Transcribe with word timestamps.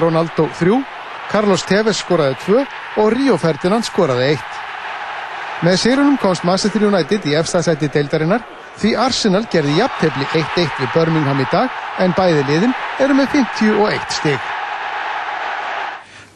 Ronaldo 0.00 0.48
3, 0.56 0.76
Carlos 1.26 1.64
Tevez 1.66 1.98
skoraði 1.98 2.36
2 2.44 2.60
og 3.02 3.08
Rio 3.10 3.34
Ferdinand 3.34 3.82
skoraði 3.82 4.28
1. 4.36 4.44
Með 5.66 5.74
sérunum 5.82 6.20
komst 6.22 6.44
Manchester 6.46 6.84
United 6.86 7.26
í 7.26 7.34
efstæðsæti 7.34 7.88
deildarinnar 7.96 8.44
því 8.78 8.92
Arsenal 9.08 9.42
gerði 9.50 9.74
jafntefni 9.80 10.28
1-1 10.38 10.78
við 10.78 10.94
Birmingham 10.94 11.42
í 11.42 11.48
dag 11.50 11.82
en 11.98 12.14
bæði 12.14 12.46
liðin 12.46 12.78
eru 13.02 13.18
með 13.18 13.34
51 13.40 14.06
stig. 14.20 14.48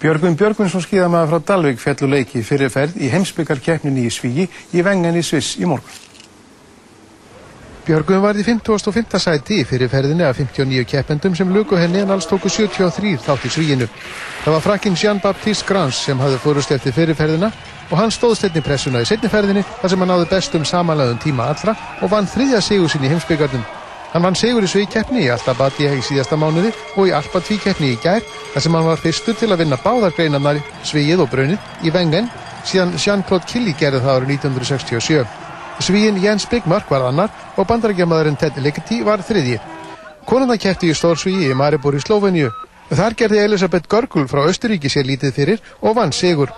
Björgvin 0.02 0.40
Björgvinsson 0.42 0.82
skíðamaður 0.82 1.30
frá 1.36 1.50
Dalvik 1.52 1.79
fellu 1.86 2.10
leiki 2.16 2.42
fyrirferð 2.42 2.98
í 2.98 3.14
heimsbyggarkeppninni 3.14 4.08
í 4.08 4.10
Svígi 4.10 4.50
í 4.74 4.82
vengan 4.82 5.14
í 5.14 5.22
Sviss 5.22 5.54
í 5.62 5.70
morgun. 5.70 6.11
Björgum 7.82 8.20
var 8.22 8.36
í 8.38 8.44
55. 8.46 9.16
sæti 9.18 9.56
í 9.58 9.64
fyrirferðinni 9.66 10.22
af 10.22 10.36
59 10.38 10.84
keppendum 10.86 11.34
sem 11.34 11.48
luku 11.50 11.74
henni 11.74 11.98
en 12.04 12.12
alls 12.14 12.28
tóku 12.30 12.46
73 12.46 13.16
þátt 13.24 13.46
í 13.48 13.50
svíinu. 13.50 13.88
Það 14.44 14.54
var 14.54 14.62
frakkin 14.62 14.98
Jean-Baptiste 14.98 15.66
Grans 15.66 15.98
sem 16.07 16.21
hafði 16.22 16.38
fórust 16.44 16.71
eftir 16.71 16.94
fyrirferðina 16.94 17.50
og 17.90 17.98
hann 17.98 18.14
stóðst 18.14 18.46
einni 18.46 18.62
pressuna 18.62 19.02
í 19.02 19.08
setniferðinni 19.10 19.64
þar 19.80 19.90
sem 19.90 20.04
hann 20.04 20.12
náði 20.14 20.30
bestum 20.30 20.68
samanlæðum 20.68 21.18
tíma 21.26 21.50
allra 21.50 21.74
og 21.98 22.14
vann 22.14 22.30
þriðja 22.30 22.62
sigur 22.62 22.94
sín 22.94 23.02
í 23.02 23.10
heimsbyggjarnum. 23.10 23.66
Hann 24.14 24.26
vann 24.29 24.38
sigur 24.38 24.62
í 24.62 24.71
svíkeppni 24.71 25.26
í 25.26 25.30
Altabati 25.35 25.90
í 25.90 26.07
síðasta 26.07 26.38
mánuði 26.38 26.71
og 26.94 27.10
í 27.10 27.16
Alpa 27.18 27.43
tvíkeppni 27.43 27.96
í 27.96 28.00
gær 28.02 28.22
þar 28.54 28.62
sem 28.62 28.79
hann 28.79 28.90
var 28.93 29.02
fyrstur 29.02 29.35
til 29.35 29.50
að 29.50 29.64
vinna 29.64 29.82
báðar 29.82 30.14
greinarnar 30.14 30.62
svíið 30.86 31.26
og 31.26 31.35
brunið 31.35 31.82
í 31.82 31.90
vengen 31.90 32.30
síðan 32.62 32.94
Jean-Claude 32.94 33.48
Killy 33.50 33.74
gerði 33.74 34.05
það 34.05 34.20
árið 34.20 34.36
1967. 34.38 35.41
Svíin 35.83 36.22
Jens 36.22 36.47
Byggmark 36.47 36.91
var 36.91 37.09
annar 37.09 37.31
og 37.59 37.67
bandarækjamaðurinn 37.67 38.39
Ted 38.39 38.59
Ligeti 38.62 39.00
var 39.03 39.22
þriðji. 39.27 39.59
Konuna 40.27 40.55
kæfti 40.56 40.92
í 40.92 40.95
Stórsvíi 40.95 41.48
í 41.50 41.56
Maribor 41.58 41.97
í 41.98 42.03
Slóveníu. 42.03 42.53
Þar 42.92 43.17
gerði 43.19 43.41
Elisabeth 43.42 43.89
Görgul 43.91 44.28
frá 44.31 44.45
Östuríki 44.47 44.91
sér 44.92 45.08
lítið 45.08 45.33
fyrir 45.34 45.62
og 45.81 45.97
vann 45.98 46.12
sigur. 46.14 46.53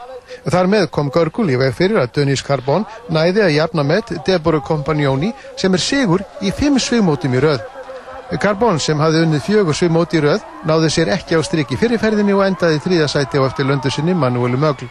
Þar 0.45 0.69
með 0.69 0.89
kom 0.93 1.09
Görgul 1.15 1.47
í 1.53 1.57
veg 1.61 1.73
fyrir 1.77 2.03
að 2.03 2.13
Dönis 2.19 2.43
Carbón 2.45 2.85
næði 3.09 3.45
að 3.47 3.55
jafna 3.55 3.85
með 3.87 4.13
Deborah 4.27 4.65
Compagnoni 4.67 5.33
sem 5.57 5.73
er 5.73 5.85
sigur 5.85 6.25
í 6.43 6.53
fimm 6.53 6.77
svigmótum 6.79 7.37
í 7.39 7.41
röð. 7.45 7.63
Carbón 8.43 8.81
sem 8.81 9.01
hafði 9.01 9.25
unnið 9.25 9.47
fjögur 9.47 9.79
svigmóti 9.79 10.21
í 10.21 10.25
röð 10.27 10.45
náði 10.69 10.91
sér 10.91 11.13
ekki 11.17 11.39
á 11.39 11.41
striki 11.47 11.81
fyrirferðinni 11.81 12.37
og 12.37 12.45
endaði 12.49 12.83
þrýðasæti 12.85 13.41
á 13.41 13.47
eftir 13.47 13.69
löndu 13.71 13.93
sinni 13.95 14.15
Manuelu 14.15 14.61
Mögl. 14.61 14.91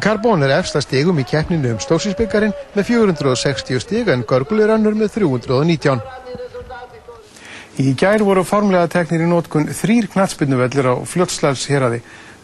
Carbón 0.00 0.40
er 0.42 0.54
efsta 0.56 0.80
stigum 0.80 1.18
í 1.20 1.24
keppninu 1.28 1.74
um 1.74 1.80
stóksísbyggarinn 1.82 2.54
með 2.72 2.86
460 2.88 3.80
stig 3.84 4.08
en 4.08 4.24
Görgul 4.28 4.62
er 4.64 4.72
annur 4.72 4.96
með 4.96 5.18
319. 5.18 6.00
Í 7.82 7.92
gær 7.98 8.24
voru 8.24 8.44
formlega 8.44 8.88
teknir 8.92 9.24
í 9.24 9.28
nótkun 9.28 9.68
þrýr 9.72 10.08
knatsbyrnuvellir 10.12 10.88
á 10.88 10.94
fljótslæls 11.08 11.66
héradi. 11.68 12.00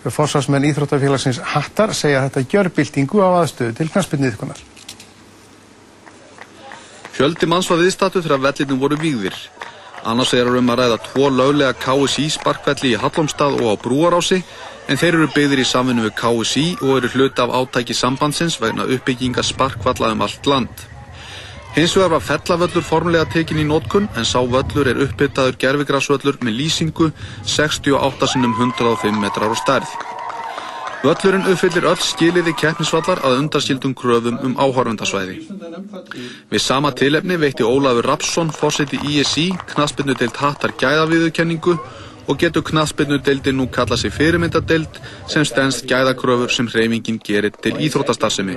Forsvarsmenn 0.09 0.65
Íþróttafélagsins 0.69 1.41
Hattar 1.53 1.93
segja 1.97 2.23
þetta 2.27 2.45
gjör 2.53 2.71
byltingu 2.77 3.21
á 3.25 3.29
aðstöðu 3.43 3.75
til 3.77 3.89
knatsbyrniðkunar. 3.93 4.61
Fjöldi 7.17 7.49
manns 7.51 7.69
var 7.69 7.81
viðstatu 7.83 8.23
þegar 8.23 8.45
vellirnum 8.45 8.81
voru 8.81 8.97
vígðir. 9.01 9.37
Annars 10.07 10.33
er 10.39 10.49
um 10.49 10.71
að 10.71 10.85
ræða 10.85 10.99
tvo 11.09 11.29
löglega 11.35 11.75
KSI 11.83 12.29
sparkvelli 12.37 12.93
í 12.95 13.01
Hallomstað 13.01 13.59
og 13.59 13.73
á 13.73 13.81
Brúarási 13.83 14.45
en 14.89 14.97
þeir 14.97 15.19
eru 15.19 15.29
byggðir 15.35 15.63
í 15.63 15.67
samfunnu 15.69 16.07
við 16.07 16.15
KSI 16.19 16.67
og 16.81 16.95
eru 16.99 17.11
hluti 17.13 17.45
af 17.45 17.53
átæki 17.53 17.97
sambandsins 17.97 18.57
vegna 18.63 18.89
uppbygginga 18.89 19.45
sparkvalla 19.45 20.13
um 20.15 20.25
allt 20.25 20.47
land. 20.49 20.87
Hins 21.77 21.95
vegar 21.97 22.15
var 22.17 22.25
fellavöllur 22.25 22.83
formulega 22.83 23.29
tekin 23.31 23.61
í 23.61 23.67
nótkunn 23.69 24.09
en 24.17 24.25
sá 24.27 24.41
völlur 24.41 24.89
er 24.89 25.03
uppbyttaður 25.05 25.59
gerfigrasvöllur 25.63 26.41
með 26.43 26.57
lýsingu 26.63 27.11
68 27.45 28.31
sinum 28.33 28.57
105 28.57 29.21
metrar 29.21 29.53
á 29.53 29.57
stærð. 29.61 29.93
Völlurinn 31.05 31.47
uppfyllir 31.47 31.85
öll 31.87 32.01
skiliði 32.03 32.57
keppnisvallar 32.59 33.21
að 33.23 33.37
undarskildum 33.45 33.93
kröfum 33.95 34.41
um 34.43 34.57
áhörvendasvæði. 34.59 35.37
Við 36.51 36.65
sama 36.65 36.91
tilefni 36.91 37.37
veitti 37.39 37.63
Ólafur 37.63 38.09
Rapsson, 38.09 38.51
fórseti 38.51 38.99
ISI, 39.07 39.53
knaspinu 39.71 40.17
deilt 40.19 40.41
hattar 40.43 40.75
gæðaviðukenningu 40.81 41.77
og 42.29 42.39
getur 42.41 42.65
knaspinnudeildin 42.69 43.57
nú 43.57 43.67
kallað 43.73 44.03
sig 44.03 44.13
fyrirmyndadeild 44.13 45.01
sem 45.29 45.45
stennst 45.49 45.87
gæðakröfur 45.89 46.53
sem 46.53 46.69
hreyfingin 46.69 47.21
gerir 47.25 47.55
til 47.63 47.77
íþróttastarfsemi. 47.87 48.57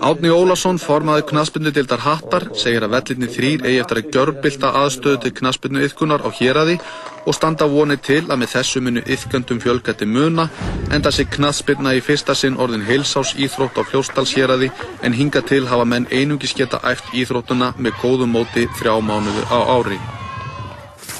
Átni 0.00 0.30
Ólason, 0.30 0.78
formaður 0.78 1.26
knaspinnudeildar 1.32 2.04
Hattar, 2.06 2.48
segir 2.54 2.86
að 2.86 2.94
vellinni 2.96 3.30
þrýr 3.36 3.66
eigi 3.66 3.82
eftir 3.82 4.00
að 4.00 4.10
gjörbylta 4.14 4.72
aðstöðu 4.84 5.22
til 5.24 5.34
knaspinnu 5.40 5.84
yðkunar 5.88 6.22
á 6.22 6.30
héradi 6.38 6.78
og 7.26 7.34
standa 7.34 7.66
vonið 7.70 8.02
til 8.06 8.22
að 8.28 8.40
með 8.40 8.52
þessu 8.54 8.82
munu 8.84 9.04
yðkjöndum 9.14 9.62
fjölgætti 9.64 10.08
muna 10.08 10.48
enda 10.92 11.12
sig 11.12 11.30
knaspinna 11.36 11.94
í 11.96 12.02
fyrsta 12.04 12.36
sinn 12.38 12.58
orðin 12.60 12.84
heilsás 12.88 13.34
íþrótt 13.40 13.80
á 13.80 13.82
fljóstalshéradi 13.88 14.70
en 15.02 15.16
hinga 15.16 15.42
til 15.48 15.64
hafa 15.70 15.88
menn 15.88 16.10
einungis 16.10 16.56
geta 16.58 16.82
æft 16.84 17.14
íþróttuna 17.14 17.72
með 17.78 17.96
góðum 18.02 18.36
móti 18.36 18.68
þrjá 18.78 19.00
mánuðu 19.00 19.48
á 19.48 19.58
ári. 19.78 19.98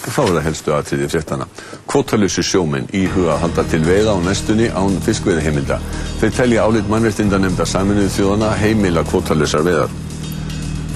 Þá 0.05 0.21
er 0.21 0.35
það 0.35 0.45
helstu 0.45 0.73
aðtriði 0.77 1.07
fréttana. 1.09 1.47
Kvotalusi 1.89 2.43
sjóminn 2.45 2.89
í 2.93 3.07
huga 3.09 3.35
að 3.35 3.45
halda 3.47 3.65
til 3.73 3.81
veiða 3.87 4.13
á 4.13 4.19
næstunni 4.21 4.67
án 4.69 4.99
fiskveiðheimilda. 5.07 5.79
Þeir 6.21 6.35
telja 6.39 6.67
álit 6.67 6.91
mannreitinda 6.93 7.41
nefnda 7.41 7.67
saminuðu 7.69 8.11
þjóðana 8.19 8.51
heimila 8.61 9.05
kvotalusar 9.09 9.65
veiðar. 9.65 9.95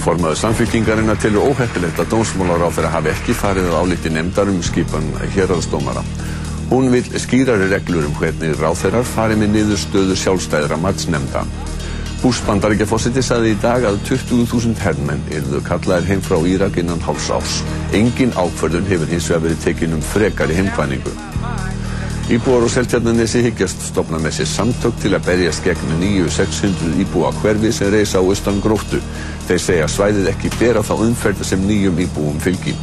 Formaður 0.05 0.39
samfélkingarina 0.43 1.17
telur 1.21 1.49
óheppilegt 1.51 1.99
að 2.03 2.13
dómsmálar 2.13 2.69
á 2.69 2.71
þeirra 2.71 2.93
hafi 2.99 3.13
ekki 3.15 3.37
farið 3.37 3.71
að 3.73 3.81
áliti 3.81 4.13
nefndar 4.13 4.53
um 4.53 4.61
skipan 4.63 5.09
hérraðstómara. 5.35 6.05
Hún 6.69 6.93
vil 6.93 7.03
skýrari 7.17 7.71
reglur 7.73 8.07
um 8.07 8.15
hvernig 8.21 8.61
ráþeirar 8.61 9.09
farið 9.09 9.41
með 9.41 9.55
niður 9.57 9.83
stöðu 9.87 10.17
sjálfstæðra 10.21 10.77
matsnemnda. 10.85 11.47
Bush 12.19 12.43
bandaríkjaforseti 12.49 13.23
sagði 13.23 13.53
í 13.55 13.57
dag 13.63 13.85
að 13.87 14.01
20.000 14.09 14.81
herrmenn 14.83 15.21
yrðu 15.31 15.61
kallaðir 15.67 16.09
heim 16.09 16.23
frá 16.27 16.41
Írak 16.51 16.81
innan 16.83 17.03
hálfs 17.07 17.29
árs. 17.31 17.53
Engin 17.95 18.35
ákvörðun 18.35 18.89
hefur 18.91 19.13
hins 19.13 19.29
vegar 19.31 19.45
verið 19.45 19.61
tekin 19.63 19.95
um 19.95 20.03
frekari 20.03 20.57
heimkvæningu. 20.59 21.15
Íbúar 22.35 22.67
og 22.67 22.75
seltjarnanesi 22.75 23.45
hyggjast 23.47 23.87
stopna 23.93 24.19
með 24.21 24.41
sér 24.41 24.51
samtök 24.51 24.99
til 25.01 25.15
að 25.15 25.31
berjast 25.31 25.63
gegn 25.65 25.95
nýju 26.03 26.27
600 26.35 26.99
íbúa 27.07 27.31
hverfi 27.39 27.71
sem 27.73 27.95
reysa 27.95 28.19
á 28.19 28.27
austan 28.27 28.59
gróftu. 28.67 28.99
Þeir 29.47 29.65
segja 29.65 29.89
svæðið 29.95 30.31
ekki 30.35 30.51
bera 30.59 30.83
þá 30.83 30.95
umferð 31.07 31.47
sem 31.47 31.63
nýjum 31.71 32.03
íbúum 32.03 32.43
fylgi. 32.43 32.75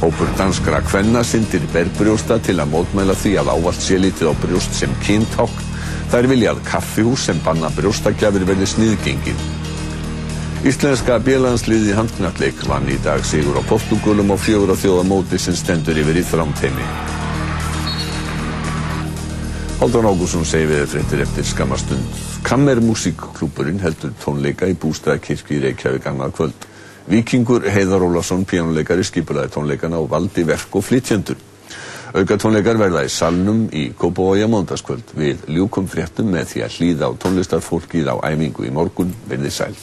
Hópur 0.00 0.30
danskra 0.38 0.84
kvenna 0.86 1.26
syndir 1.26 1.66
berbrjósta 1.74 2.38
til 2.46 2.60
að 2.62 2.76
mótmæla 2.76 3.18
því 3.18 3.38
að 3.42 3.56
ávalt 3.56 3.82
sé 3.82 3.98
litið 3.98 4.30
á 4.30 4.34
brjóst 4.38 4.78
sem 4.78 4.94
kyntákn 5.02 5.75
Þær 6.12 6.28
vilja 6.30 6.52
að 6.54 6.64
kaffihús 6.68 7.24
sem 7.26 7.38
banna 7.42 7.70
brjóstagjafir 7.74 8.46
verði 8.46 8.68
sniðgengin. 8.70 9.40
Íslenska 10.66 11.18
bílansliði 11.22 11.94
handknalleg 11.94 12.62
vann 12.66 12.86
í 12.90 12.96
dag 13.04 13.24
sigur 13.26 13.58
á 13.58 13.62
Portugalum 13.68 14.32
og 14.34 14.40
fjögur 14.42 14.72
á 14.74 14.76
þjóðamóti 14.78 15.38
sem 15.38 15.54
stendur 15.58 15.98
yfir 15.98 16.18
í 16.18 16.24
þrámteimi. 16.26 16.86
Haldan 19.76 20.08
Ágússon 20.08 20.46
segi 20.48 20.70
við 20.70 20.86
fréttir 20.94 21.22
eftir 21.26 21.46
skamastund. 21.46 22.22
Kammer 22.46 22.80
Musikklúburinn 22.82 23.82
heldur 23.82 24.14
tónleika 24.22 24.66
í 24.70 24.78
bústæðakirkju 24.80 25.58
í 25.58 25.62
Reykjavík 25.66 26.08
annað 26.10 26.32
kvöld. 26.38 26.66
Vikingur 27.06 27.66
Heiðar 27.70 28.02
Ólason, 28.02 28.42
pjánuleikari, 28.48 29.04
skipulaði 29.06 29.52
tónleikana 29.54 30.00
og 30.02 30.08
valdi 30.10 30.46
verk 30.48 30.74
og 30.74 30.86
flytjendur. 30.86 31.38
Aukatónleikar 32.16 32.78
verða 32.80 33.02
í 33.04 33.10
salnum 33.12 33.66
í 33.76 33.90
Kópavogi 33.92 34.46
á 34.46 34.48
mándaskvöld. 34.48 35.10
Við 35.20 35.42
ljúkum 35.52 35.84
fréttum 35.90 36.30
með 36.32 36.48
því 36.54 36.62
að 36.64 36.78
hlýða 36.78 37.10
á 37.12 37.18
tónlistarfólkið 37.20 38.08
á 38.08 38.16
æfingu 38.32 38.64
í 38.64 38.72
morgun 38.72 39.12
verði 39.28 39.52
sæl. 39.52 39.74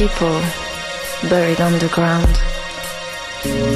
People 0.00 0.40
buried 1.28 1.60
underground. 1.60 2.34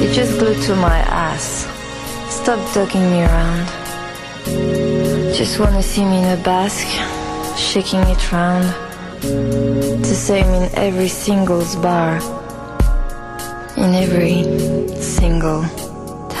You 0.01 0.07
just 0.11 0.39
glued 0.39 0.59
to 0.63 0.75
my 0.75 0.97
ass. 1.27 1.67
Stop 2.29 2.59
tugging 2.73 3.05
me 3.11 3.21
around. 3.21 3.67
Just 5.39 5.59
wanna 5.59 5.83
see 5.83 6.03
me 6.03 6.17
in 6.23 6.29
a 6.39 6.41
basque, 6.41 6.93
shaking 7.55 8.01
it 8.13 8.31
round 8.31 8.65
the 10.09 10.17
same 10.29 10.49
in 10.59 10.65
every 10.73 11.09
singles 11.09 11.75
bar, 11.75 12.13
in 13.77 13.93
every 14.05 14.37
single 14.99 15.61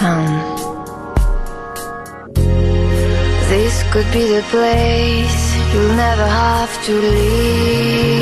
town. 0.01 0.33
This 3.53 3.75
could 3.91 4.09
be 4.11 4.25
the 4.35 4.43
place 4.49 5.39
you'll 5.71 5.95
never 6.05 6.27
have 6.43 6.73
to 6.85 6.93
leave. 6.93 8.14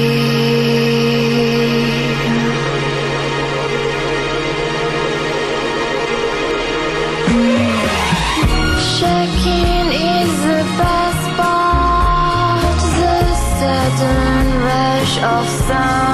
sun. 15.68 16.12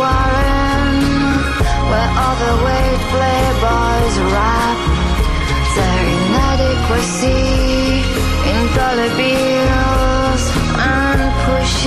Warren 0.00 0.84
where 1.90 2.10
otherweight 2.28 3.00
playboys 3.12 4.16
rap. 4.34 4.78
Their 5.76 6.02
inadequacy 6.16 7.44
in 8.50 8.62
dollar 8.76 9.10
bills 9.20 10.42
and 10.78 11.22
push 11.46 11.84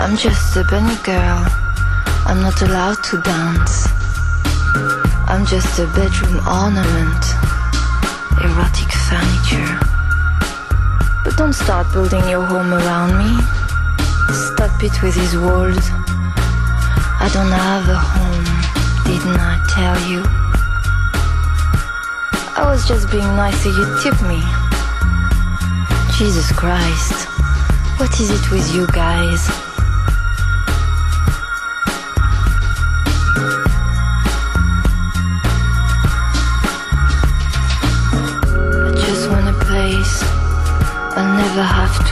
I'm 0.00 0.16
just 0.16 0.56
a 0.56 0.64
bunny 0.64 0.96
girl. 1.04 1.44
I'm 2.24 2.40
not 2.40 2.62
allowed 2.62 3.04
to 3.04 3.20
dance. 3.20 3.86
I'm 5.28 5.44
just 5.44 5.78
a 5.78 5.86
bedroom 5.92 6.40
ornament, 6.48 7.22
erotic 8.40 8.90
furniture. 9.06 9.78
But 11.22 11.36
don't 11.36 11.52
start 11.52 11.92
building 11.92 12.26
your 12.30 12.46
home 12.46 12.72
around 12.72 13.18
me. 13.18 13.44
Stop 14.32 14.82
it 14.82 15.02
with 15.02 15.14
these 15.16 15.36
walls. 15.36 15.90
I 17.20 17.28
don't 17.34 17.52
have 17.52 17.86
a 17.86 18.00
home, 18.00 18.48
didn't 19.04 19.38
I 19.38 19.60
tell 19.68 20.00
you? 20.08 20.24
I 22.56 22.64
was 22.64 22.88
just 22.88 23.10
being 23.10 23.36
nice 23.36 23.62
so 23.62 23.68
you 23.68 23.84
tip 24.02 24.16
me. 24.22 24.40
Jesus 26.16 26.50
Christ, 26.52 27.28
what 28.00 28.18
is 28.18 28.30
it 28.30 28.50
with 28.50 28.74
you 28.74 28.86
guys? 28.86 29.69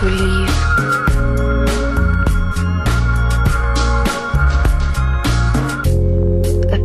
A 0.08 0.10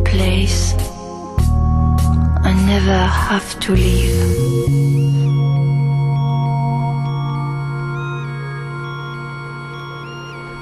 place 0.04 0.74
I 2.44 2.52
never 2.66 3.06
have 3.06 3.58
to 3.60 3.72
leave. 3.72 4.20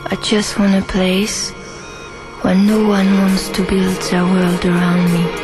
I 0.06 0.16
just 0.22 0.56
want 0.56 0.76
a 0.76 0.86
place 0.86 1.50
where 2.42 2.54
no 2.54 2.86
one 2.86 3.12
wants 3.18 3.48
to 3.48 3.64
build 3.66 3.96
their 4.02 4.24
world 4.24 4.64
around 4.64 5.12
me. 5.12 5.41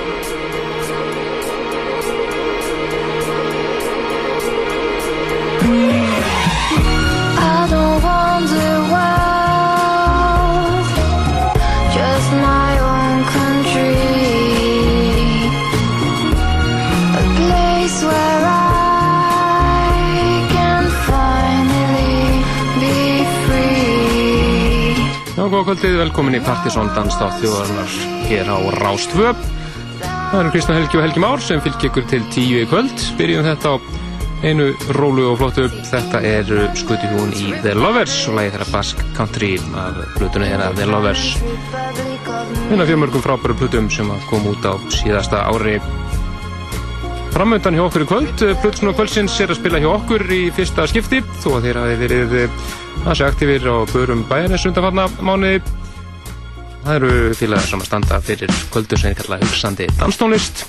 Free. 25.65 25.65
Já, 25.65 25.65
góða 25.65 25.75
kvöldið, 25.75 25.99
velkomin 25.99 26.35
í 26.35 26.41
Partisón 26.45 26.91
Danstátt 26.95 27.41
þjóðarinnar 27.43 27.95
hér 28.29 28.47
á 28.47 28.59
Rástvö. 28.79 29.35
Það 30.31 30.41
eru 30.41 30.51
Kristján 30.53 30.77
Helgi 30.79 30.99
og 30.99 31.03
Helgi 31.03 31.21
Már 31.21 31.41
sem 31.41 31.61
fylgir 31.61 31.91
ykkur 31.91 32.07
til 32.07 32.23
tíu 32.31 32.61
í 32.63 32.69
kvöld. 32.69 32.95
Byrjum 33.19 33.45
þetta 33.45 33.75
á 33.75 33.77
einu 34.45 34.69
rólu 34.95 35.33
og 35.33 35.39
flottu 35.39 35.69
þetta 35.91 36.21
er 36.23 36.71
skutihjún 36.79 37.33
í 37.35 37.51
The 37.63 37.75
Lovers 37.75 38.29
og 38.29 38.39
lagi 38.39 38.53
þeirra 38.55 38.69
Basque 38.71 39.03
Country 39.17 39.59
af 39.75 39.99
blutunni 40.15 40.47
þeirra 40.47 40.71
The 40.77 40.87
Lovers 40.87 41.25
eina 42.71 42.87
fjörmörgum 42.87 43.25
frábæru 43.25 43.57
blutum 43.59 43.91
sem 43.91 44.07
kom 44.29 44.47
út 44.47 44.63
á 44.63 44.79
síðasta 44.95 45.43
ári 45.43 45.81
framöndan 47.39 47.77
hjá 47.77 47.85
okkur 47.85 48.03
í 48.03 48.07
kvöld. 48.09 48.41
Blutsson 48.63 48.89
og 48.91 48.97
Kvöldsins 48.99 49.37
er 49.39 49.53
að 49.53 49.61
spila 49.61 49.79
hjá 49.79 49.93
okkur 49.93 50.25
í 50.35 50.41
fyrsta 50.57 50.89
skipti 50.91 51.21
þó 51.39 51.53
að 51.59 51.69
þeir 51.69 51.79
hafi 51.79 51.99
verið 52.01 52.33
aðeins 53.05 53.23
aktífir 53.29 53.69
á 53.71 53.77
börum 53.93 54.25
bæjarnes 54.27 54.65
undanfarna 54.67 55.05
mánuði. 55.23 55.61
Það 56.83 56.97
eru 56.97 57.37
félagar 57.39 57.69
sem 57.69 57.85
að 57.85 57.91
standa 57.93 58.19
fyrir 58.27 58.57
kvöldu 58.75 58.99
sem 58.99 59.13
er 59.13 59.21
kallað 59.21 59.47
Hugsandi 59.47 59.87
Danstónlist. 60.01 60.65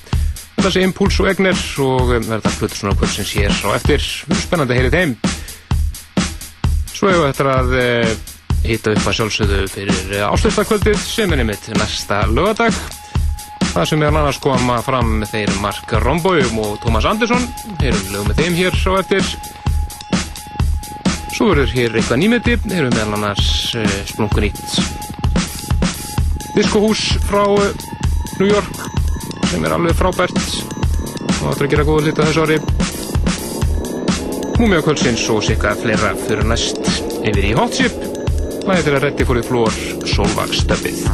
Þessi 0.60 0.86
Impuls 0.86 1.18
og 1.24 1.32
Egner 1.32 1.66
og 1.88 2.14
verða 2.30 2.54
svona 2.54 2.96
hvort 3.00 3.16
sem 3.16 3.26
sér 3.26 3.66
á 3.66 3.70
eftir. 3.74 4.06
Spennandi 4.44 4.78
að 4.78 4.84
heyri 4.84 4.94
þeim. 4.94 5.18
Svo 6.94 7.10
hefur 7.10 7.32
þetta 7.32 7.58
að 7.58 7.78
e, 7.82 7.90
hýta 8.68 8.94
upp 8.94 9.10
að 9.10 9.22
sjálfsögðu 9.24 9.68
fyrir 9.74 10.18
e, 10.20 10.26
ásluttakvöldið 10.28 11.02
sem 11.02 11.34
er 11.34 11.42
nefnitt 11.42 11.72
næsta 11.80 12.28
lögadag 12.30 12.78
það 13.80 13.88
sem 13.88 14.02
er 14.04 14.10
annars 14.12 14.38
koma 14.44 14.78
fram 14.84 15.22
þeir 15.24 15.52
Mark 15.64 15.92
Rombóum 16.04 16.58
og 16.60 16.80
Tómas 16.84 17.06
Andersson. 17.08 17.46
Heyrum 17.80 18.10
lögum 18.12 18.28
með 18.28 18.42
þeim 18.42 18.58
hér 18.58 18.76
á 18.76 18.92
eftir. 19.00 19.30
Svo 21.32 21.48
verður 21.54 21.72
hér 21.78 21.96
eitthvað 21.96 22.20
nýmeti. 22.20 22.58
Heyrum 22.66 22.92
með 22.98 23.14
annars 23.16 23.48
e, 23.80 23.86
splunkunýtt 24.10 24.66
diskohús 26.58 27.06
frá 27.30 27.46
New 28.42 28.50
York 28.50 28.82
sem 29.48 29.64
er 29.64 29.78
alveg 29.78 29.96
frábært 29.96 30.36
og 31.40 31.54
áttur 31.54 31.70
að 31.70 31.72
gera 31.72 31.88
góða 31.88 32.10
hluta 32.10 32.28
þessu 32.28 32.44
ári. 32.44 32.60
Múmi 34.60 34.76
á 34.76 34.84
kvöldsins 34.84 35.24
og 35.32 35.46
sikka 35.46 35.72
fleira 35.80 36.12
fyrir 36.26 36.44
næst 36.52 36.84
yfir 37.24 37.46
í 37.54 37.56
Hot 37.56 37.80
Chip. 37.80 37.96
Hlæði 38.66 38.90
til 38.90 38.98
að 38.98 39.04
reddi 39.08 39.30
fórið 39.30 39.52
flór 39.54 39.84
Solvagstöfið 40.18 41.06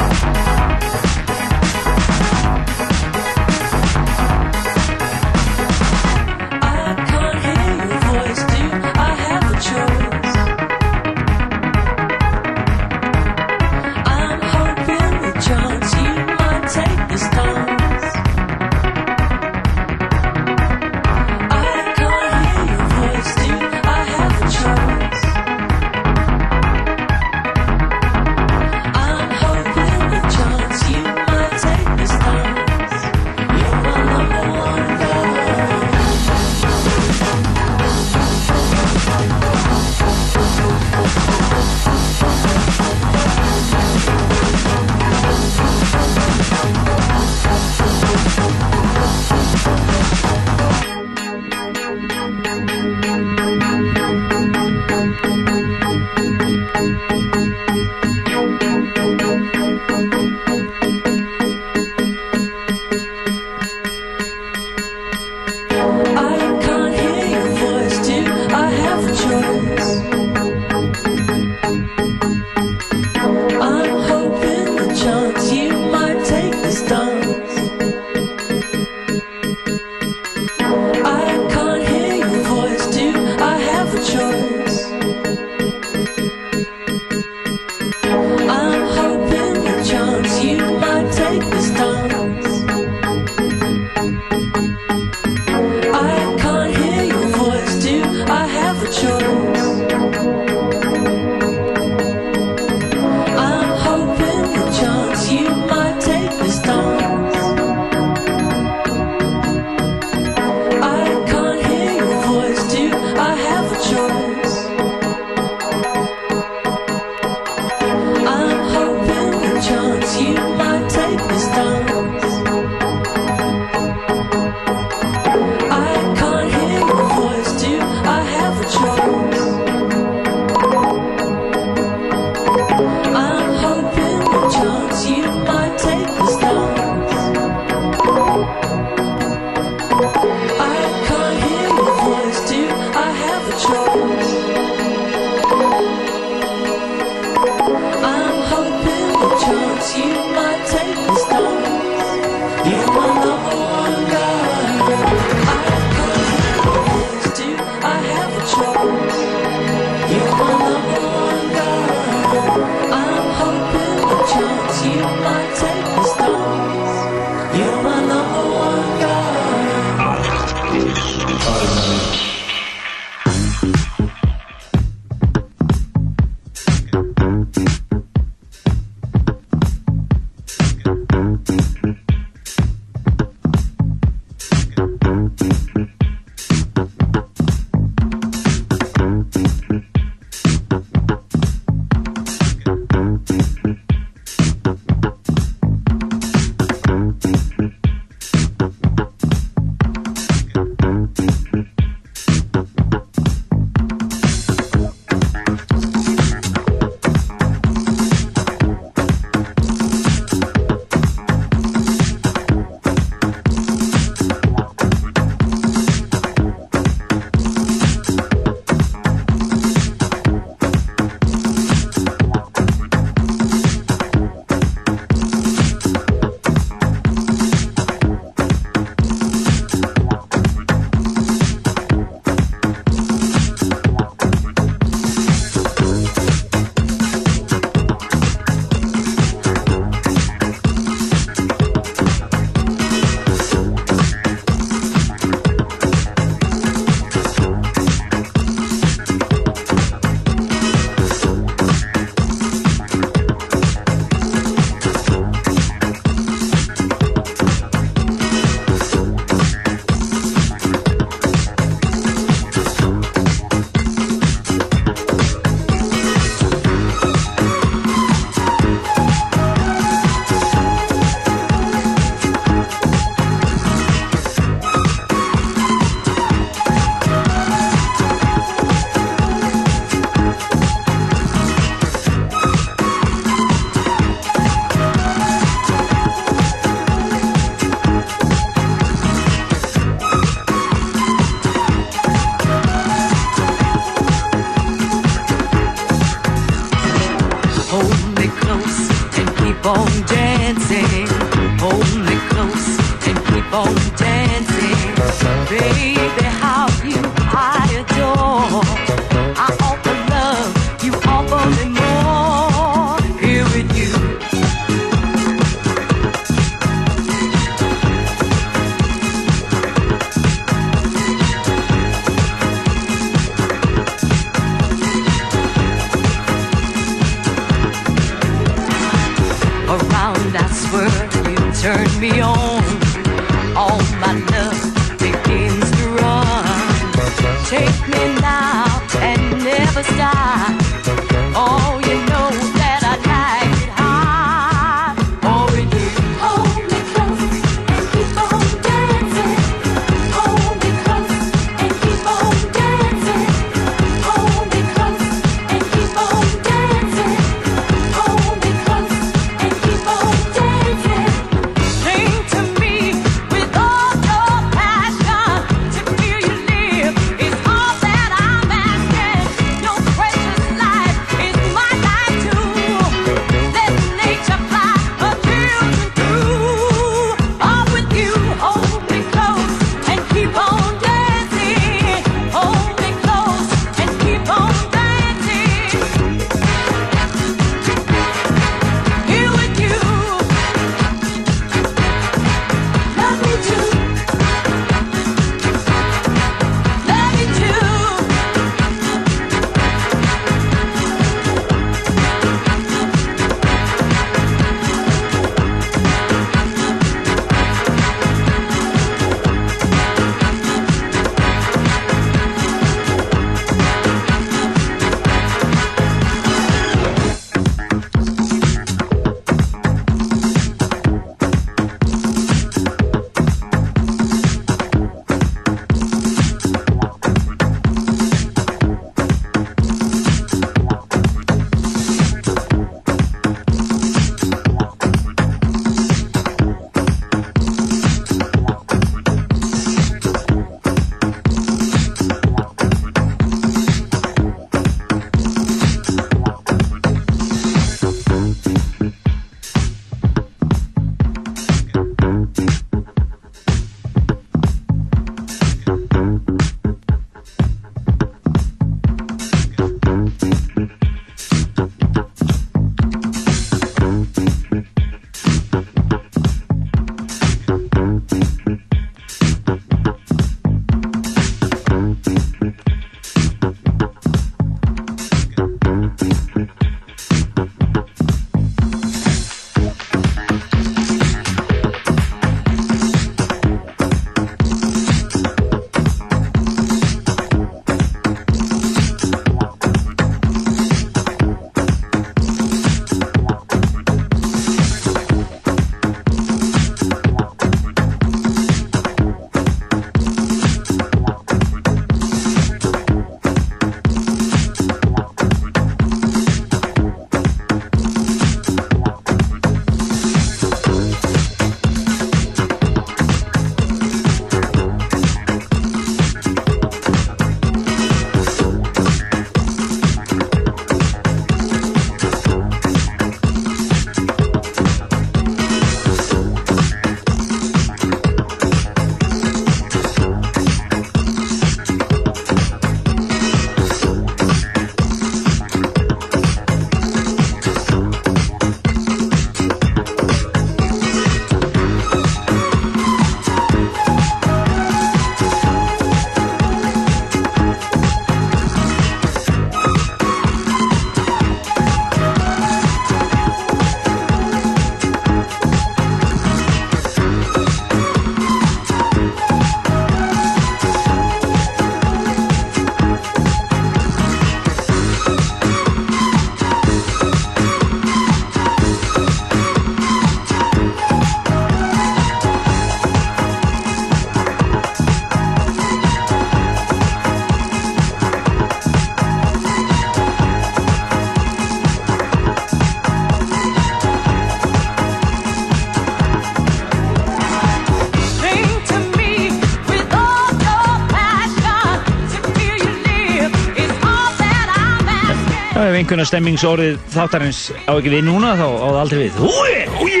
einhverja 595.78 596.06
stemmingsorðið 596.10 596.76
þáttarins 596.94 597.40
á 597.66 597.72
ekki 597.76 597.92
við 597.92 598.04
núna 598.08 598.34
þá 598.38 598.46
á 598.48 598.66
það 598.66 598.78
aldrei 598.82 599.00
við 599.00 599.18
Úi, 599.26 599.54
úi, 599.84 600.00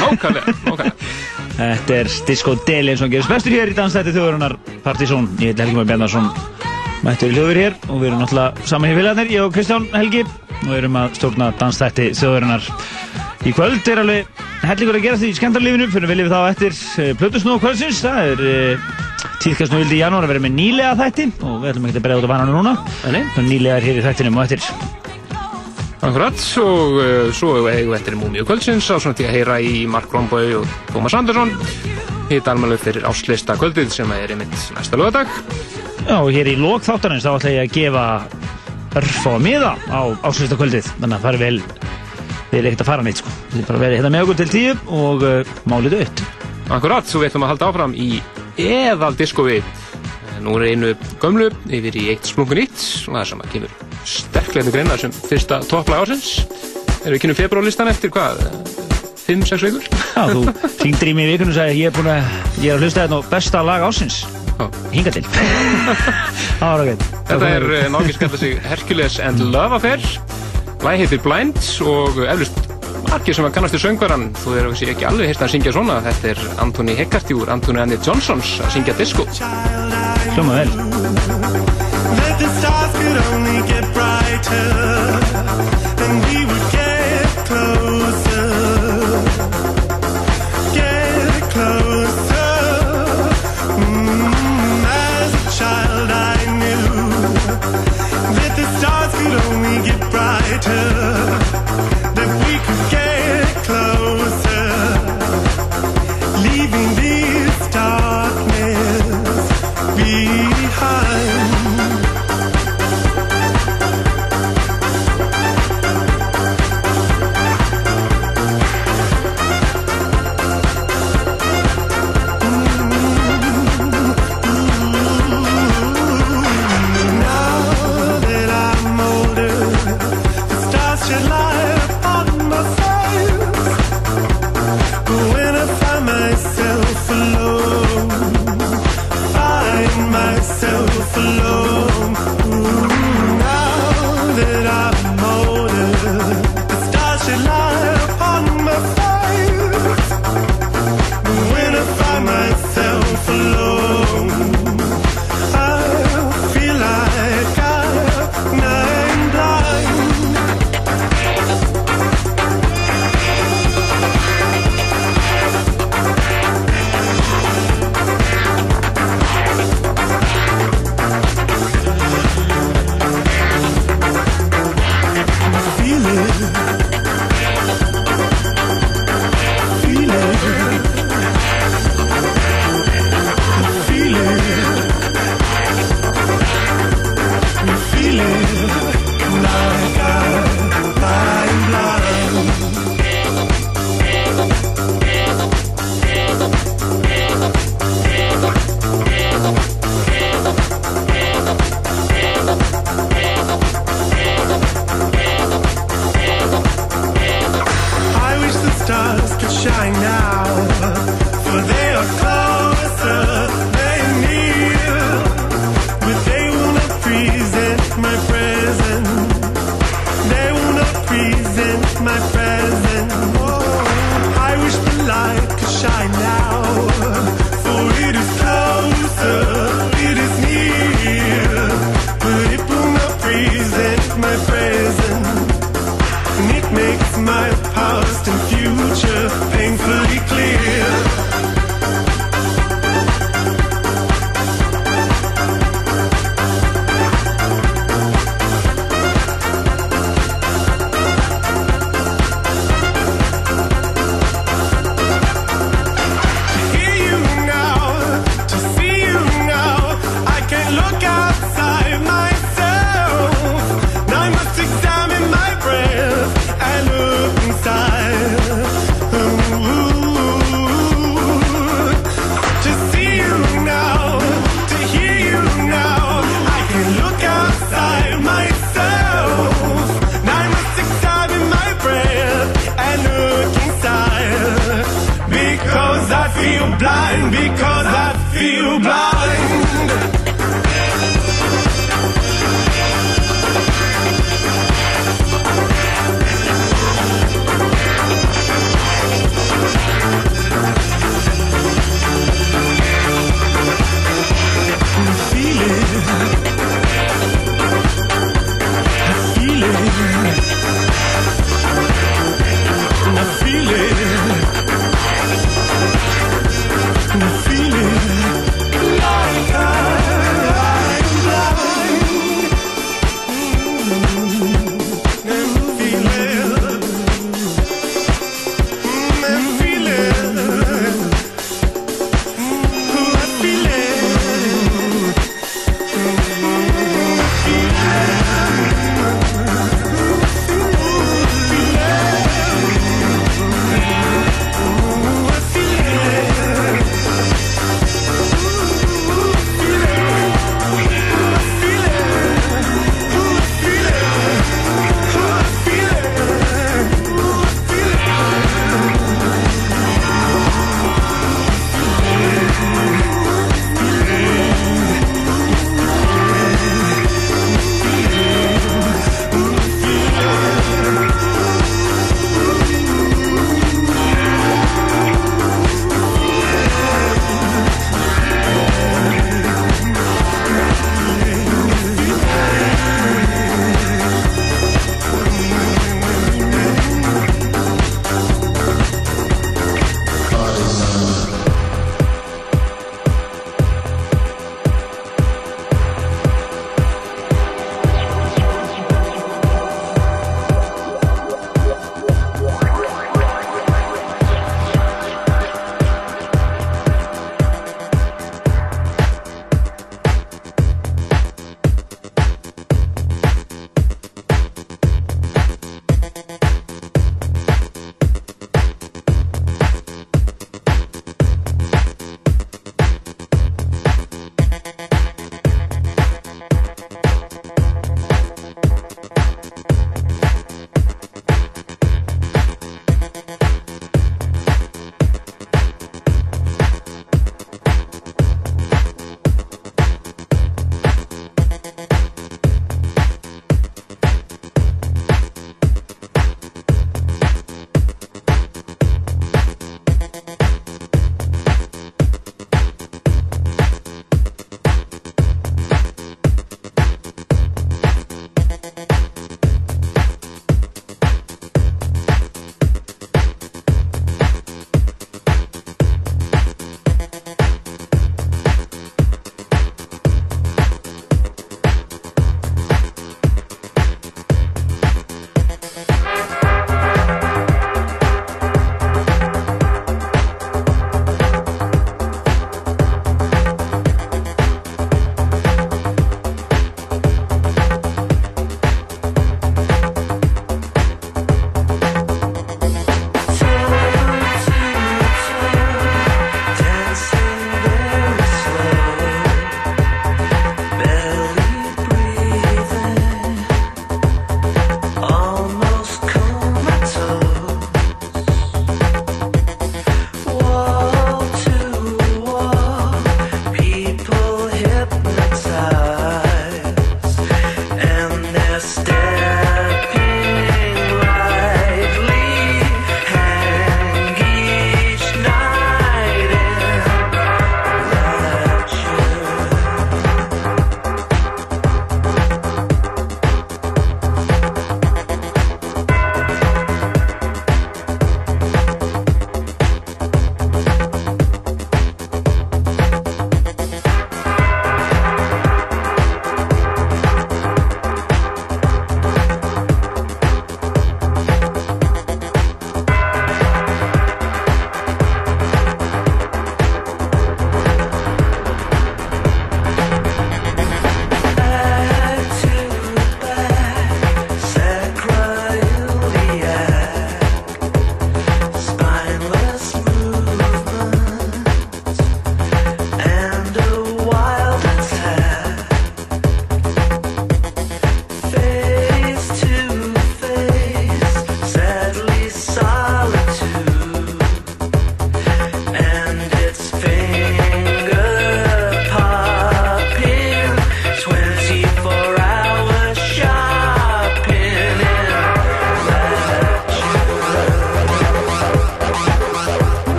Nákvæmlega, 0.00 0.54
nákvæmlega. 0.64 0.92
Þetta 1.60 1.96
er 1.98 2.10
Disco 2.28 2.54
Deli 2.66 2.92
eins 2.92 3.02
og 3.02 3.06
hann 3.06 3.14
gerist 3.14 3.32
bestur 3.32 3.52
hér 3.56 3.72
í 3.72 3.76
dansstætti 3.76 4.14
þjóðurinnar 4.16 4.54
Partizón. 4.84 5.26
Ég 5.42 5.50
heiti 5.52 5.64
Helgi 5.66 5.76
Már 5.76 5.88
Bjarnarsson, 5.90 6.30
mættur 7.04 7.32
í 7.32 7.36
hljóður 7.36 7.60
hér 7.60 7.76
og 7.88 7.98
við 8.00 8.08
erum 8.10 8.22
náttúrulega 8.22 8.70
saman 8.70 8.90
hér 8.90 9.00
félagarnir, 9.00 9.34
ég 9.34 9.44
og 9.44 9.52
Kristján 9.56 9.88
Helgi 9.92 10.22
og 10.60 10.72
erum 10.78 10.96
að 11.00 11.18
stjórna 11.18 11.50
dansstætti 11.60 12.10
þjóðurinnar. 12.16 12.70
Í 13.40 13.52
kvöld 13.56 13.86
er 13.88 14.02
alveg 14.02 14.40
hellingur 14.68 14.98
að 14.98 15.04
gera 15.06 15.20
því 15.20 15.30
í 15.32 15.36
skemmtarlífinu, 15.38 15.86
fyrir 15.92 16.10
viljum 16.10 16.28
við 16.28 16.34
þá 16.34 16.50
eftir 16.50 16.74
uh, 16.76 17.12
Plutusnú 17.20 17.56
kvöldsins. 17.62 18.02
Það 18.04 18.32
er 18.34 18.44
uh, 18.44 18.90
tíðkast 19.40 19.72
nú 19.72 19.80
vildi 19.80 19.96
í 19.96 20.02
janúar 20.02 20.28
að 20.28 20.34
vera 20.34 20.44
með 20.44 20.56
nýlega 20.58 20.96
þætti 21.00 21.28
og 21.40 21.58
við 21.62 21.72
ætlum 21.72 21.90
ekki 21.90 22.02
að 22.02 22.06
bregða 22.08 22.20
út 22.20 22.28
af 22.28 22.34
vananu 22.36 22.58
núna. 22.58 22.76
Þannig 23.00 23.48
nýlega 23.48 23.80
er 23.80 23.88
hér 23.88 24.00
í 24.02 24.08
þættinum 24.08 24.40
og 24.40 24.44
eftir. 24.44 24.79
Akkurat, 26.10 26.40
og 26.58 26.96
uh, 26.98 27.28
svo 27.30 27.52
eigum 27.70 27.92
við 27.92 27.96
eftir 28.00 28.16
Múmiu 28.18 28.42
kvöldsins 28.42 28.88
á 28.90 28.98
svona 28.98 29.14
til 29.14 29.28
að 29.28 29.36
heyra 29.36 29.60
í 29.62 29.84
Mark 29.86 30.10
Romboy 30.10 30.56
og 30.58 30.64
Thomas 30.88 31.14
Andersson 31.14 31.52
hitt 32.32 32.48
alveg 32.50 32.80
fyrir 32.82 33.04
áslista 33.06 33.54
kvöldið 33.58 33.92
sem 33.94 34.10
er 34.16 34.32
einmitt 34.34 34.56
næsta 34.74 34.98
lögadag. 34.98 35.30
Já, 36.08 36.16
og 36.16 36.32
hér 36.34 36.50
í 36.50 36.56
lók 36.58 36.82
þáttarins 36.82 37.22
þá 37.22 37.30
ætla 37.36 37.52
ég 37.54 37.62
að 37.62 37.76
gefa 37.76 38.04
örfá 38.98 39.36
miða 39.38 39.76
á 39.86 40.00
áslista 40.26 40.58
kvöldið. 40.58 40.88
Þannig 40.96 41.14
að 41.14 41.26
það 41.26 41.30
er 41.30 41.38
vel, 41.44 41.60
erum 42.50 42.70
ekkert 42.72 42.82
að 42.82 42.90
fara 42.90 43.06
neitt 43.06 43.22
sko. 43.22 43.34
Við 43.52 43.60
erum 43.60 43.68
bara 43.68 43.78
að 43.78 43.84
vera 43.84 44.00
hérna 44.00 44.12
með 44.16 44.24
okkur 44.26 44.40
til 44.40 44.48
tíu 44.56 44.72
og 45.04 45.26
uh, 45.28 45.52
málið 45.70 46.00
aukt. 46.00 46.24
Akkurat, 46.74 47.06
svo 47.06 47.22
við 47.22 47.30
ætlum 47.30 47.46
að 47.46 47.54
halda 47.54 47.68
áfram 47.70 47.94
í 47.94 48.08
eðal 48.58 49.12
diskovi. 49.20 49.60
Nú 50.42 50.58
er 50.58 50.72
einu 50.72 50.96
gömlu 51.22 51.52
yfir 51.70 52.02
í 52.02 52.08
eitt 52.16 52.34
splungun 52.34 52.64
nýtt 52.64 52.82
og 53.06 53.14
það 53.14 53.22
er 53.22 53.32
sem 53.34 53.46
að 53.46 53.54
kemur 53.54 53.89
sterklegni 54.50 54.72
greina 54.74 54.96
sem 54.98 55.12
fyrsta 55.14 55.60
topplag 55.70 56.02
ásins. 56.02 56.40
Erum 57.04 57.14
við 57.14 57.20
kynum 57.22 57.36
februarlistan 57.38 57.90
eftir 57.90 58.10
hvað? 58.10 58.40
5-6 59.22 59.62
vikur? 59.62 59.84
Já, 59.86 60.24
þú 60.26 60.40
hringdir 60.80 61.10
í 61.10 61.12
mig 61.14 61.28
í 61.28 61.34
vikunum 61.36 61.52
og 61.52 61.58
sagði 61.60 61.76
ég 61.78 61.90
er 61.90 61.94
búin 61.94 62.08
að, 62.10 62.32
ég 62.58 62.72
er 62.72 62.74
að 62.74 62.82
hlusta 62.82 63.04
hérna 63.04 63.20
á 63.22 63.30
besta 63.30 63.62
lag 63.62 63.84
ásins. 63.86 64.16
Hinga 64.90 65.12
til. 65.14 65.22
Þetta 67.30 67.46
er 67.46 67.68
uh, 67.68 67.84
nákvæmst 67.94 68.18
skallað 68.18 68.42
sig 68.42 68.58
Hercules 68.66 69.20
and 69.22 69.44
Love 69.54 69.78
Affair. 69.78 70.02
Læg 70.82 71.04
heitir 71.04 71.22
Blind 71.22 71.60
og 71.86 72.18
eflust 72.26 72.58
margir 73.06 73.38
sem 73.38 73.46
að 73.46 73.54
kannast 73.54 73.78
í 73.78 73.82
söngvaran. 73.84 74.32
Þú 74.42 74.56
er 74.58 74.72
ekki 74.74 75.06
alveg 75.12 75.30
hirt 75.30 75.44
að 75.46 75.54
syngja 75.54 75.76
svona. 75.78 76.00
Þetta 76.08 76.34
er 76.34 76.42
Anthony 76.66 76.98
Heckarty 76.98 77.38
úr 77.38 77.54
Anthony 77.54 77.84
and 77.84 77.94
the 77.94 78.02
Johnsons 78.02 78.56
að 78.64 78.74
syngja 78.80 78.98
disco. 78.98 79.28
Hljóma 80.34 80.58
vel. 80.64 81.89
That 82.18 82.34
the 82.40 82.48
stars 82.58 82.92
could 83.00 83.18
only 83.32 83.58
get 83.70 83.84
brighter. 83.94 84.66
And 86.04 86.14
we 86.26 86.49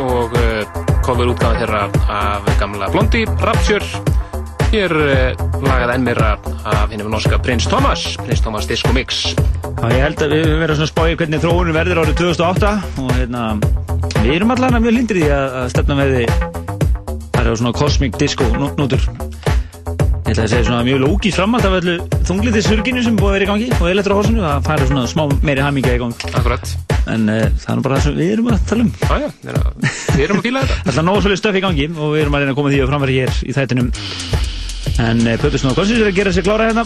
og 0.00 0.34
uh, 0.38 0.62
cover 1.04 1.32
útgáðan 1.32 1.60
þeirra 1.62 1.82
af 2.12 2.50
gamla 2.60 2.88
Blondie, 2.92 3.28
Rapture. 3.42 3.84
Hér 4.72 4.94
uh, 4.96 5.42
lagað 5.64 5.94
enn 5.96 6.06
meira 6.06 6.30
af 6.68 6.92
hinnum 6.92 7.10
norska 7.12 7.40
Prins 7.42 7.66
Thomas 7.68 8.06
Prins 8.22 8.40
Thomas 8.44 8.68
Disco 8.70 8.94
Mix. 8.96 9.24
Já, 9.34 9.86
ég 9.92 10.04
held 10.06 10.24
að 10.24 10.36
við 10.36 10.48
verið 10.62 10.80
svona 10.80 10.92
spáið 10.92 11.18
hvernig 11.22 11.42
þróunum 11.42 11.76
verður 11.76 12.02
árið 12.04 12.18
2008 12.22 12.72
og 13.02 13.12
hérna, 13.18 13.44
við 14.22 14.34
erum 14.38 14.54
allan 14.54 14.80
mjög 14.80 14.98
lindir 15.00 15.22
í 15.24 15.28
að, 15.28 15.60
að 15.62 15.70
stefna 15.74 15.98
verði 15.98 16.26
það 17.42 17.50
er 17.50 17.58
svona 17.58 17.74
Cosmic 17.76 18.18
Disco 18.20 18.46
nútur. 18.78 19.02
Ég 20.22 20.36
ætla 20.36 20.46
að 20.46 20.52
segja 20.54 20.66
svona 20.68 20.84
mjög 20.86 21.00
lókís 21.02 21.36
framhald 21.36 21.66
af 21.68 21.74
öllu 21.80 21.96
þungliti 22.24 22.62
surginu 22.64 23.02
sem 23.04 23.18
búið 23.18 23.28
að 23.28 23.34
vera 23.36 23.44
í 23.44 23.50
gangi 23.50 23.66
og 23.76 23.88
elektrohásinu 23.90 24.46
að 24.48 24.68
fara 24.68 24.86
svona 24.88 25.04
smá 25.10 25.24
meiri 25.42 25.64
hamingja 25.66 25.96
í 25.98 26.00
gang. 26.00 26.26
Akkurat. 26.32 26.72
En 27.10 27.26
uh, 27.28 27.42
það 27.64 27.74
er 27.74 27.82
bara 27.84 27.98
það 27.98 28.06
sem 28.06 28.18
við 28.20 28.34
erum 28.36 28.52
að 28.54 28.64
tala 28.70 28.86
um. 28.86 28.92
Já, 29.02 29.16
já, 29.18 29.61
við 30.16 30.24
erum 30.26 30.40
að- 30.40 30.46
fíla 30.46 30.62
þetta. 30.70 31.04
Nógu 31.06 31.22
svolítið 31.24 31.40
stöf 31.42 31.58
í 31.58 31.62
gangi 31.64 31.86
og 31.96 32.12
við 32.14 32.22
erum 32.24 32.36
að 32.38 32.42
reyna 32.44 32.52
að 32.54 32.58
koma 32.60 32.72
því 32.72 32.80
að 32.84 32.90
framfæri 32.92 33.18
hér 33.20 33.32
í 33.48 33.56
þættinum. 33.56 33.92
En 35.02 35.22
uh, 35.26 35.36
Pötusnóð 35.40 35.76
Korsins 35.78 36.02
er 36.02 36.10
að 36.10 36.18
gera 36.18 36.32
sér 36.36 36.44
klára 36.46 36.66
hérna 36.68 36.84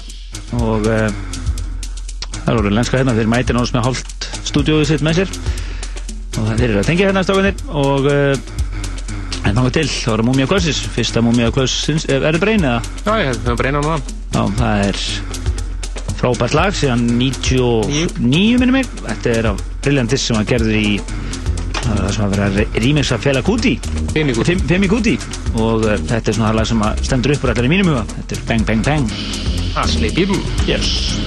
og 0.61 0.87
uh, 0.87 1.09
það 2.37 2.53
er 2.53 2.61
orðin 2.61 2.77
lenska 2.79 3.01
hérna 3.01 3.15
þeir 3.17 3.31
mæti 3.33 3.57
náttúrulega 3.57 3.81
með 3.81 3.89
hálft 3.89 4.29
stúdíóið 4.51 4.87
sitt 4.93 5.03
með 5.07 5.21
sér. 5.23 5.33
Og 6.37 6.51
þeir 6.53 6.69
eru 6.71 6.83
að 6.83 6.89
tengja 6.91 7.09
hérna 7.11 7.25
stákanir 7.27 7.65
og 7.73 8.07
uh, 8.11 8.55
en 9.47 9.55
þannig 9.57 9.75
til, 9.77 9.87
þá 9.89 10.13
er 10.17 10.23
Múmia 10.27 10.47
Kvölsins 10.51 10.81
fyrsta 10.95 11.23
Múmia 11.25 11.51
Kvölsins, 11.55 12.07
er 12.11 12.25
það 12.27 12.41
breyn 12.43 12.65
eða? 12.67 12.81
Já, 13.07 13.13
ég 13.23 13.29
hef 13.31 13.45
bara 13.61 13.71
eina 13.71 13.83
núna. 13.85 13.99
Já, 14.35 14.43
það 14.59 14.85
er 14.89 15.03
frábært 16.17 16.55
lag 16.57 16.75
síðan 16.77 17.05
99 17.21 18.59
minnum 18.61 18.75
mig. 18.81 18.89
Þetta 19.07 19.35
er 19.39 19.49
af 19.53 19.61
briljantis 19.85 20.25
sem 20.29 20.39
að 20.41 20.49
gerður 20.55 20.79
í 20.81 20.91
það 22.05 22.17
sem 22.17 22.27
að 22.27 22.37
vera 22.37 22.67
remixa 22.87 23.21
Fela 23.23 23.45
Kuti. 23.47 23.77
Femi 24.15 24.91
Kuti. 24.91 25.17
Og 25.57 25.87
uh, 25.87 25.97
þetta 25.97 26.33
er 26.33 26.39
svona 26.39 26.51
það 26.51 26.61
lag 26.61 26.71
sem 26.73 26.87
að 26.89 27.05
stendur 27.09 27.37
upp 27.37 27.47
úr 27.47 27.55
allar 27.55 27.71
í 27.71 27.73
mínum 27.75 27.93
huga. 27.93 28.07
Þetta 28.17 28.39
er 28.39 28.45
Bang 28.51 28.69
Bang 28.71 28.91
Bang. 28.91 29.17
Asli 29.77 30.13
Bíbl 30.17 30.39
Yes 30.65 31.26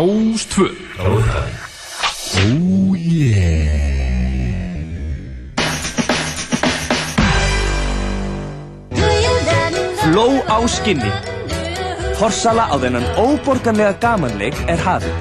Rástvö 0.00 0.68
Oh 0.98 2.96
yeah 2.96 3.90
Fló 10.00 10.26
á 10.48 10.58
skinni. 10.66 11.12
Forsala 12.16 12.64
á 12.72 12.76
þennan 12.80 13.04
óborganlega 13.20 13.92
gamanleik 14.00 14.56
er 14.72 14.80
hafið. 14.80 15.12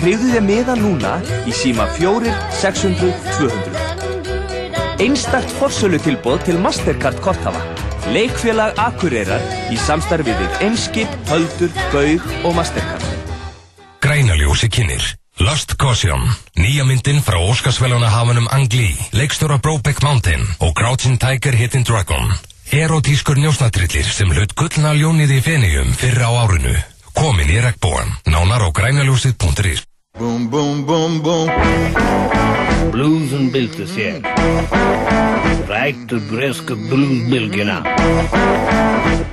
Tryggðu 0.00 0.32
þið 0.34 0.44
miða 0.48 0.74
núna 0.82 1.14
í 1.46 1.54
síma 1.54 1.86
4 1.94 2.34
600 2.58 3.14
200. 3.38 5.00
Einstakt 5.06 5.54
forsölu 5.60 6.02
tilbóð 6.02 6.42
til 6.50 6.58
Mastercard 6.58 7.22
korthafa. 7.22 7.62
Leikfélag 8.10 8.74
Akureyrar 8.74 9.42
í 9.70 9.78
samstarfið 9.86 10.42
við 10.42 10.62
Einskip, 10.66 11.18
Höldur, 11.30 11.72
Gaug 11.94 12.22
og 12.44 12.54
Mastercard. 12.58 12.95
Grænaljósi 14.56 14.68
kynir 14.68 15.02
Lost 15.40 15.74
Caution 15.76 16.30
Nýja 16.56 16.84
myndin 16.84 17.20
frá 17.20 17.36
Óskarsveljónahafunum 17.36 18.46
Angli 18.50 18.96
Leikstjóra 19.12 19.58
Brobeck 19.58 20.02
Mountain 20.02 20.40
og 20.60 20.72
Crouching 20.78 21.20
Tiger 21.20 21.56
Hidden 21.56 21.84
Dragon 21.84 22.32
Erotískur 22.72 23.36
njósnatrillir 23.36 24.08
sem 24.08 24.32
hlut 24.32 24.54
gullna 24.56 24.94
ljónið 24.96 25.34
í 25.36 25.40
fennigjum 25.44 25.92
fyrra 25.92 26.30
á 26.32 26.40
árinu 26.46 26.72
Komin 27.12 27.52
í 27.52 27.58
regnbóan 27.60 28.14
Nánar 28.24 28.64
á 28.64 28.68
grænaljósið.is 28.72 29.84
Boom, 30.16 30.48
boom, 30.48 30.86
boom, 30.86 31.20
boom. 31.20 31.50
Bluesen 32.90 33.50
byltes 33.52 33.92
hér. 33.92 34.24
Ræktu 35.68 36.22
breska 36.30 36.72
bluesbylgjuna. 36.88 37.82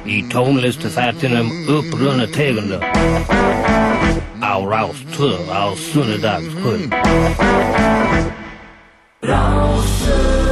Í 0.04 0.20
tónlistu 0.28 0.92
þættinum 0.92 1.56
uppruna 1.72 2.28
tegunda. 2.28 2.84
Á 4.54 4.58
Rás 4.72 4.98
2 5.18 5.50
á 5.50 5.74
sunnudagskvöld. 5.76 6.94
Into 9.24 10.43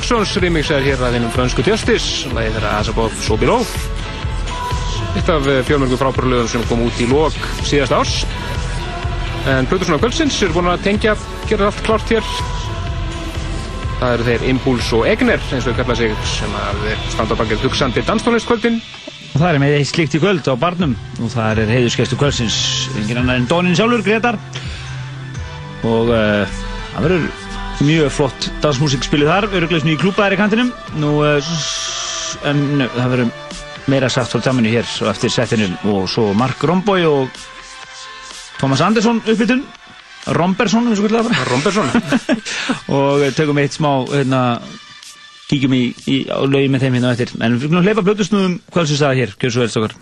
Þetta 0.00 0.16
er 0.16 0.22
Bresku 0.22 0.30
Klaxons 0.30 0.40
remix 0.40 0.70
er 0.72 0.84
hér 0.84 1.02
að 1.04 1.16
einum 1.18 1.32
fransku 1.34 1.62
Justice. 1.66 2.28
Lagið 2.32 2.54
þeirra 2.56 2.68
As 2.78 2.88
Above 2.88 3.16
So 3.20 3.36
Below 3.36 3.64
Eitt 5.18 5.28
af 5.28 5.44
fjölmörgu 5.68 5.98
frábærulöðum 6.00 6.48
sem 6.48 6.62
kom 6.70 6.80
út 6.86 7.00
í 7.02 7.08
lók 7.10 7.36
síðast 7.68 7.92
árs. 7.92 8.14
En 9.50 9.68
Plutusson 9.68 9.98
og 9.98 10.00
Kvöldsins 10.00 10.38
er 10.40 10.54
búin 10.54 10.70
að 10.70 10.86
tengja 10.86 11.16
gera 11.50 11.68
allt 11.68 11.82
klart 11.84 12.12
hér. 12.12 12.24
Það 13.98 14.14
eru 14.14 14.28
þeir 14.30 14.46
Impuls 14.54 14.88
og 14.96 15.04
Egner 15.10 15.44
eins 15.50 15.66
og 15.66 15.74
þau 15.74 15.82
kalla 15.82 15.98
sig 16.00 16.16
sem 16.32 16.56
að 16.62 16.80
þeir 16.86 17.04
standa 17.16 17.38
bakið 17.42 17.66
hugsandi 17.66 18.06
danstónlistkvöldin. 18.08 18.80
Og 19.34 19.36
það 19.36 19.48
er 19.50 19.62
með 19.66 19.76
eitt 19.82 19.92
slíkt 19.92 20.16
í 20.16 20.22
kvöld 20.22 20.48
á 20.48 20.54
barnum. 20.64 20.96
Og 21.20 21.28
það 21.34 21.66
er 21.66 21.74
heiðurskestu 21.76 22.16
kvöldsins. 22.20 22.56
Engin 23.02 23.20
annar 23.20 23.42
en 23.42 23.50
Dónin 23.50 23.76
sjálfur, 23.76 24.06
Gretar 24.06 24.40
og 25.84 26.12
uh, 26.12 26.58
það 26.94 27.06
verður 27.08 27.39
mjög 27.84 28.10
flott 28.12 28.48
dansmusik 28.62 29.04
spilið 29.06 29.30
þar, 29.30 29.46
öruglega 29.50 29.82
svona 29.82 29.94
í 29.94 30.00
klúpaðir 30.00 30.36
í 30.36 30.40
kantinum. 30.40 30.72
Nú, 31.00 31.12
uh, 31.24 31.52
en 32.48 32.60
uh, 32.80 32.90
það 32.96 33.14
verður 33.14 33.30
meira 33.90 34.10
sagt 34.12 34.32
frá 34.32 34.44
tjáminu 34.44 34.72
hér 34.72 34.88
og 35.02 35.10
eftir 35.12 35.32
settinu 35.34 35.70
og 35.90 36.04
svo 36.10 36.30
Mark 36.38 36.62
Romboy 36.68 37.06
og 37.08 37.40
Thomas 38.60 38.82
Andersson 38.84 39.22
uppbytun 39.24 39.64
Rombersson, 40.36 40.90
eins 40.90 41.00
og 41.00 41.06
hvernig 41.06 41.22
það 41.22 41.30
var. 41.30 41.48
Rombersson 41.48 41.88
og 42.98 43.24
tökum 43.38 43.62
eitt 43.62 43.76
smá 43.76 43.90
hérna, 44.10 44.42
kíkjum 45.48 45.74
í, 45.78 45.82
í 46.12 46.20
á 46.28 46.44
lögi 46.44 46.68
með 46.70 46.86
þeim 46.86 46.98
hérna 46.98 47.12
á 47.12 47.14
eftir. 47.16 47.34
En 47.40 47.56
við 47.56 47.70
erum 47.70 47.80
að 47.80 47.88
hleypa 47.88 48.06
blötusnúðum 48.10 48.60
hvað 48.68 48.90
sem 48.90 49.00
staða 49.00 49.20
hér, 49.22 49.36
gjör 49.40 49.56
svo 49.56 49.64
helst 49.64 49.80
okkar 49.80 49.96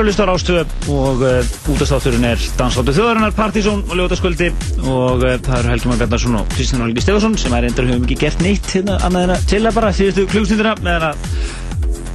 eru 0.00 0.08
að 0.08 0.14
hlusta 0.14 0.24
á 0.24 0.30
Rástöðu 0.30 0.62
og 0.94 1.22
uh, 1.26 1.50
útastátturinn 1.74 2.24
er 2.30 2.44
Dansáttu 2.56 2.94
þjóðarinnar, 2.96 3.34
Partizón 3.36 3.82
og 3.84 3.98
Ljótaskvöldi 3.98 4.48
og 4.88 5.24
uh, 5.26 5.34
það 5.44 5.56
eru 5.58 5.72
Helgi 5.74 5.90
Már 5.90 6.00
Bjarnarsson 6.00 6.38
og 6.40 6.48
Kristján 6.54 6.84
Helgi 6.86 7.04
Stefansson 7.04 7.36
sem 7.40 7.56
er 7.58 7.68
endur 7.68 7.88
hefum 7.90 8.06
ekki 8.06 8.18
gert 8.22 8.44
neitt 8.44 8.72
hérna 8.72 8.96
annað 9.04 9.26
en 9.26 9.34
að 9.34 9.46
til 9.52 9.62
að 9.62 9.76
bara 9.76 9.92
síðustu 9.96 10.26
klugstundina 10.30 10.74
meðan 10.80 11.10
að 11.10 11.24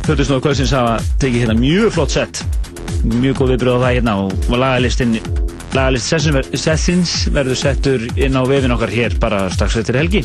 Hjöldusnóð 0.08 0.44
Kvölsins 0.46 0.74
hafa 0.74 0.98
tekið 1.22 1.46
hérna 1.46 1.58
mjög 1.62 1.94
flott 2.00 2.16
sett 2.16 2.42
mjög 3.06 3.42
góð 3.42 3.54
viðbröð 3.54 3.78
á 3.78 3.84
það 3.86 3.96
hérna 4.00 4.18
og, 4.24 4.36
lagalistinn 4.56 5.18
lagalist 5.76 6.10
sessins 6.10 6.36
ver, 6.40 6.52
sessins 6.58 7.16
verður 7.36 7.60
settur 7.60 8.10
inn 8.16 8.38
á 8.40 8.42
vefin 8.50 8.74
okkar 8.74 8.94
hér 8.94 9.20
bara 9.22 9.46
strax 9.54 9.78
eftir 9.82 10.00
helgi. 10.00 10.24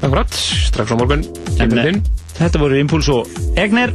Akkurat, 0.00 0.30
strax 0.32 0.92
á 0.92 0.96
morgun. 0.96 1.24
En 1.60 1.78
eh, 1.80 1.96
þetta 2.38 2.62
voru 2.62 2.78
Impuls 2.78 3.10
og 3.12 3.32
Egner 3.58 3.92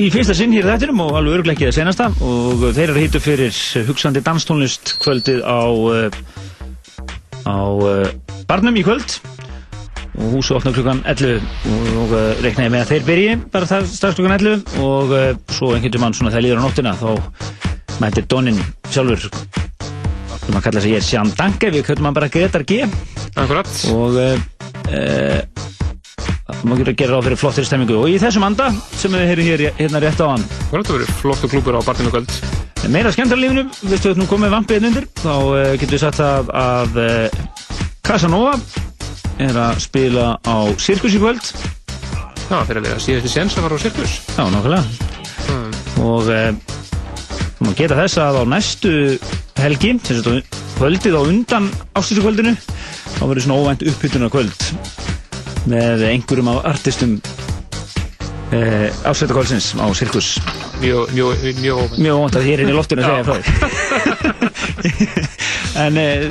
í 0.00 0.08
fyrsta 0.08 0.32
sinn 0.36 0.54
hér 0.54 0.64
í 0.64 0.70
þættinum 0.70 1.02
og 1.04 1.16
alveg 1.18 1.34
örglega 1.40 1.56
ekki 1.56 1.66
það 1.66 1.74
senasta 1.76 2.06
og 2.24 2.62
þeir 2.72 2.86
eru 2.86 3.02
hittu 3.02 3.20
fyrir 3.20 3.56
hugsandi 3.88 4.22
danstónlist 4.24 4.94
kvöldið 5.02 5.42
á 5.44 5.60
uh, 5.68 6.08
á 7.44 7.60
uh, 7.60 8.08
barnum 8.48 8.78
í 8.80 8.84
kvöld. 8.86 9.18
Og 10.20 10.34
húsu 10.34 10.56
opna 10.56 10.72
klukkan 10.74 11.02
11 11.08 11.36
og, 11.40 12.14
uh, 12.16 12.32
reiknaði 12.40 12.72
með 12.72 12.84
að 12.84 12.92
þeir 12.94 13.06
byrji 13.10 13.36
bara 13.52 13.68
það, 13.70 13.90
strax 13.92 14.18
klukkan 14.18 14.36
11 14.38 14.80
og 14.86 15.14
svo 15.52 15.74
einhvern 15.76 16.04
mann 16.06 16.16
svona 16.16 16.32
þegar 16.32 16.46
líður 16.46 16.62
á 16.62 16.64
nóttina 16.64 16.96
þá 16.96 17.10
mættir 18.00 18.28
Doninn 18.32 18.64
sjálfur. 18.88 19.28
Sem 20.46 20.56
að 20.56 20.64
kalla 20.64 20.80
sig 20.82 20.96
ég 20.96 21.04
Sján 21.04 21.34
Danke 21.36 21.68
við 21.74 21.84
köttum 21.90 22.08
hann 22.08 22.16
bara 22.16 22.32
Gretar 22.32 22.64
G. 22.64 22.86
Akkurat 23.36 23.68
og 23.92 24.16
uh, 24.16 25.40
má 26.64 26.76
gera 26.76 26.92
að 26.92 26.98
gera 27.00 27.16
ráð 27.16 27.26
fyrir 27.28 27.40
flottir 27.40 27.66
stemmingu 27.66 27.96
og 27.96 28.10
í 28.10 28.18
þessum 28.20 28.44
anda 28.44 28.68
sem 28.98 29.14
við 29.14 29.30
heyrum 29.30 29.48
hér 29.48 29.62
hérna 29.78 30.02
rétt 30.02 30.20
á 30.20 30.26
hann 30.28 30.44
það 30.70 30.74
verður 30.76 31.12
flottu 31.20 31.50
klúpur 31.52 31.78
á 31.78 31.80
barninu 31.86 32.12
kvöld. 32.12 32.34
Meira 32.90 33.12
skemmtarlífinu, 33.12 33.66
við 33.84 34.00
stöðum 34.00 34.28
komið 34.28 34.54
vampið 34.56 34.86
undir 34.88 35.06
þá 35.20 35.34
uh, 35.36 35.58
getum 35.80 35.94
við 35.94 36.02
sagt 36.02 36.20
það 36.20 36.52
að 36.60 37.00
uh, 37.04 37.42
Casanova 38.06 38.54
er 39.40 39.56
að 39.60 39.82
spila 39.84 40.32
á 40.44 40.56
Sirkus 40.80 41.16
í 41.16 41.20
kvöld. 41.22 41.52
Já, 42.50 42.58
eru 42.64 42.82
að 42.82 43.04
síðustu 43.04 43.30
séns 43.30 43.56
að 43.56 43.68
fara 43.68 43.78
á 43.78 43.84
sirkus. 43.84 44.16
Já, 44.34 44.44
nákvæmlega. 44.50 45.08
Mm. 45.50 45.70
og 46.04 46.28
uh, 46.30 46.50
þú 47.58 47.68
má 47.68 47.76
geta 47.78 47.98
þess 47.98 48.20
að 48.22 48.40
á 48.40 48.44
næstu 48.54 48.92
helgi 49.60 49.94
sem 50.06 50.20
sagt 50.24 50.60
kvöldið 50.78 51.16
á 51.16 51.22
undan 51.22 51.68
ástísukvöldinu 51.98 52.54
þá 52.56 53.22
verður 53.26 53.44
svona 53.44 53.60
óvænt 53.60 53.86
uppbytunar 53.90 54.32
kvöld 54.32 54.99
með 55.68 56.04
einhverjum 56.08 56.48
af 56.54 56.64
artistum 56.72 57.18
uh, 58.54 58.88
ásveitakvöldsins 59.10 59.72
á 59.76 59.86
Sirkus. 59.94 60.28
Mjög, 60.80 61.10
mjög, 61.12 61.44
mjög 61.60 61.76
óvænt. 61.82 61.98
Mjög 62.00 62.14
óvænt 62.22 62.38
að 62.40 62.46
hér 62.48 62.62
inn 62.64 62.72
í 62.72 62.76
loftinu 62.76 63.04
að 63.04 63.10
segja 63.10 63.24
frá 63.28 63.36
því. 63.40 63.50
En 65.80 65.94
uh, 66.00 66.24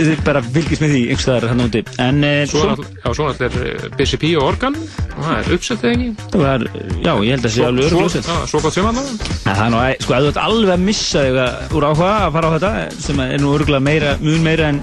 þið 0.00 0.20
bara 0.24 0.40
fylgist 0.40 0.80
með 0.80 0.92
því 0.94 1.00
einhverstaðar 1.12 1.44
hann 1.50 1.60
úti. 1.66 1.82
En 2.00 2.22
uh, 2.24 2.30
Svo 2.48 2.62
er 2.64 2.78
náttúrulega- 2.80 3.48
er 3.84 3.92
BCP 3.98 4.30
og 4.40 4.46
Organ. 4.48 4.78
Og 5.18 5.20
það 5.26 5.34
er 5.36 5.50
uppsett 5.56 5.84
eða 5.84 5.92
ekki? 5.98 6.08
Það 6.32 6.44
var, 6.46 6.64
já, 7.04 7.12
ég 7.12 7.34
held 7.34 7.44
að 7.44 7.54
sé 7.56 7.66
alveg 7.66 7.90
Svo- 7.90 8.00
örglega 8.06 8.22
já, 8.24 8.48
Svo 8.50 8.62
gott 8.64 8.76
sem 8.78 8.88
hann 8.88 9.00
Það 9.44 9.62
er 9.66 9.70
nú, 9.74 9.82
sko, 10.00 10.14
ef 10.16 10.24
þú 10.24 10.30
ert 10.32 10.40
alveg 10.46 10.72
að 10.74 10.84
missa 10.86 11.24
eitthvað 11.26 11.76
úr 11.76 11.88
áhuga 11.90 12.10
að 12.16 12.32
fara 12.38 12.48
á 12.48 12.54
þetta 12.56 12.72
sem 13.04 13.22
er 13.26 13.44
nú 13.44 13.52
örgulega 13.58 13.84
meira, 13.90 14.16
mun 14.24 14.42
meira 14.48 14.70
en 14.72 14.80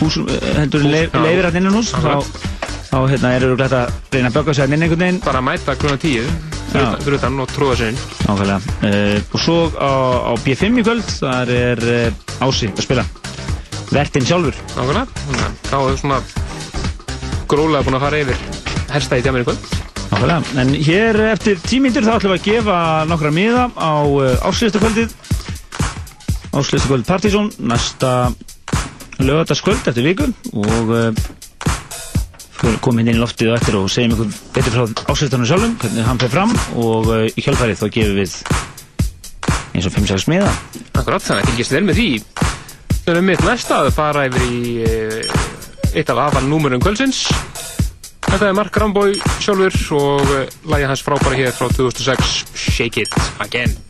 hús, 0.00 0.18
heldur 0.58 0.86
leifir 0.90 1.48
að 1.50 1.60
innan 1.60 1.76
hús 1.78 1.94
þá, 1.94 2.14
Þá 2.90 2.96
hérna, 3.06 3.30
er 3.36 3.44
örgulega 3.46 3.68
þetta 3.70 3.80
að 3.86 4.14
reyna 4.16 4.30
að 4.30 4.54
sig 4.54 4.64
að 4.64 4.72
inn 4.74 4.84
einhvern 4.84 5.04
veginn. 5.04 5.20
Bara 5.22 5.38
að 5.38 5.46
mæta 5.46 5.76
kluna 5.78 5.98
tíu 6.02 6.24
fyrir 6.70 7.16
utan- 7.18 7.40
og 7.40 7.48
tróða 7.54 7.76
sér 7.78 7.88
inn. 7.92 8.00
Nákvæmlega. 8.26 8.60
Uh, 8.82 9.20
og 9.32 9.40
svo 9.40 9.58
á, 9.78 9.90
á 10.26 10.32
B5 10.42 10.80
í 10.80 10.84
kvöld 10.86 11.06
þar 11.06 11.52
er 11.54 11.84
uh, 11.86 12.46
Ási 12.46 12.70
að 12.70 12.82
spila. 12.82 13.04
Vertinn 13.90 14.26
sjálfur. 14.26 14.58
Nákvæmlega, 14.74 15.06
þá 15.70 15.76
er 15.78 15.96
svona 16.02 16.20
gróðlega 17.50 17.86
búin 17.86 17.98
að 17.98 18.04
fara 18.06 18.22
yfir 18.24 18.44
hersta 18.90 19.18
í 19.18 19.22
tjáminni 19.22 19.46
kvöld. 19.46 19.70
Nákvæmlega. 20.10 20.42
En 20.62 20.74
hér 20.74 21.22
eftir 21.30 21.62
tímyndur 21.66 22.06
þá 22.06 22.14
ætlum 22.16 22.34
við 22.34 22.40
að 22.40 22.48
gefa 22.50 22.78
nokkra 23.10 23.34
miða 23.34 23.68
á 23.78 23.92
uh, 24.02 24.48
ásliðstakvöldið 24.50 25.14
Ásliðstakvöld 26.50 27.06
Partizón 27.06 27.52
næsta 27.62 28.32
lögataskvöld 29.22 29.86
eftir 29.86 30.02
viku. 30.10 30.26
Og 30.58 30.90
uh, 32.64 32.76
komum 32.84 33.00
hérna 33.00 33.14
inn 33.14 33.20
í 33.20 33.22
loftið 33.22 33.52
og 33.52 33.60
eftir 33.60 33.78
og 33.80 33.88
segjum 33.92 34.16
ykkur 34.16 34.34
betur 34.56 34.76
frá 34.76 34.84
ásliðstakvöldinu 34.86 35.50
sjálfum 35.52 35.78
hvernig 35.82 36.10
hann 36.10 36.20
fer 36.22 36.34
fram 36.34 36.56
og 36.80 37.10
uh, 37.10 37.24
í 37.28 37.46
hjálpærið 37.46 37.80
þá 37.80 37.88
gefum 37.96 38.20
við 38.20 38.36
eins 39.74 39.88
og 39.88 39.94
5-6 39.96 40.28
miða. 40.30 40.50
Akkurat, 40.98 41.24
þannig 41.24 41.44
að 41.44 41.52
fylgjast 41.52 41.74
vel 41.76 41.84
með 41.86 42.00
því. 42.00 42.08
Það 43.00 43.16
er 43.16 43.26
mitt 43.26 43.44
næsta 43.46 43.80
að 43.80 43.92
fara 43.96 44.26
yfir 44.28 44.46
í 44.46 44.72
eh, 44.86 45.94
eitt 45.96 46.12
af 46.12 46.22
aðfann 46.26 46.50
númurum 46.50 46.82
kvöldsins. 46.84 47.24
Þetta 48.30 48.50
er 48.50 48.56
Mark 48.58 48.76
Ramboy 48.76 49.16
sjálfur 49.42 49.78
og 49.98 50.34
eh, 50.36 50.58
lagið 50.70 50.92
hans 50.92 51.06
frábæra 51.06 51.38
hér 51.40 51.56
frá 51.56 51.70
2006 51.74 52.36
Shake 52.54 53.06
It 53.06 53.16
Again 53.42 53.89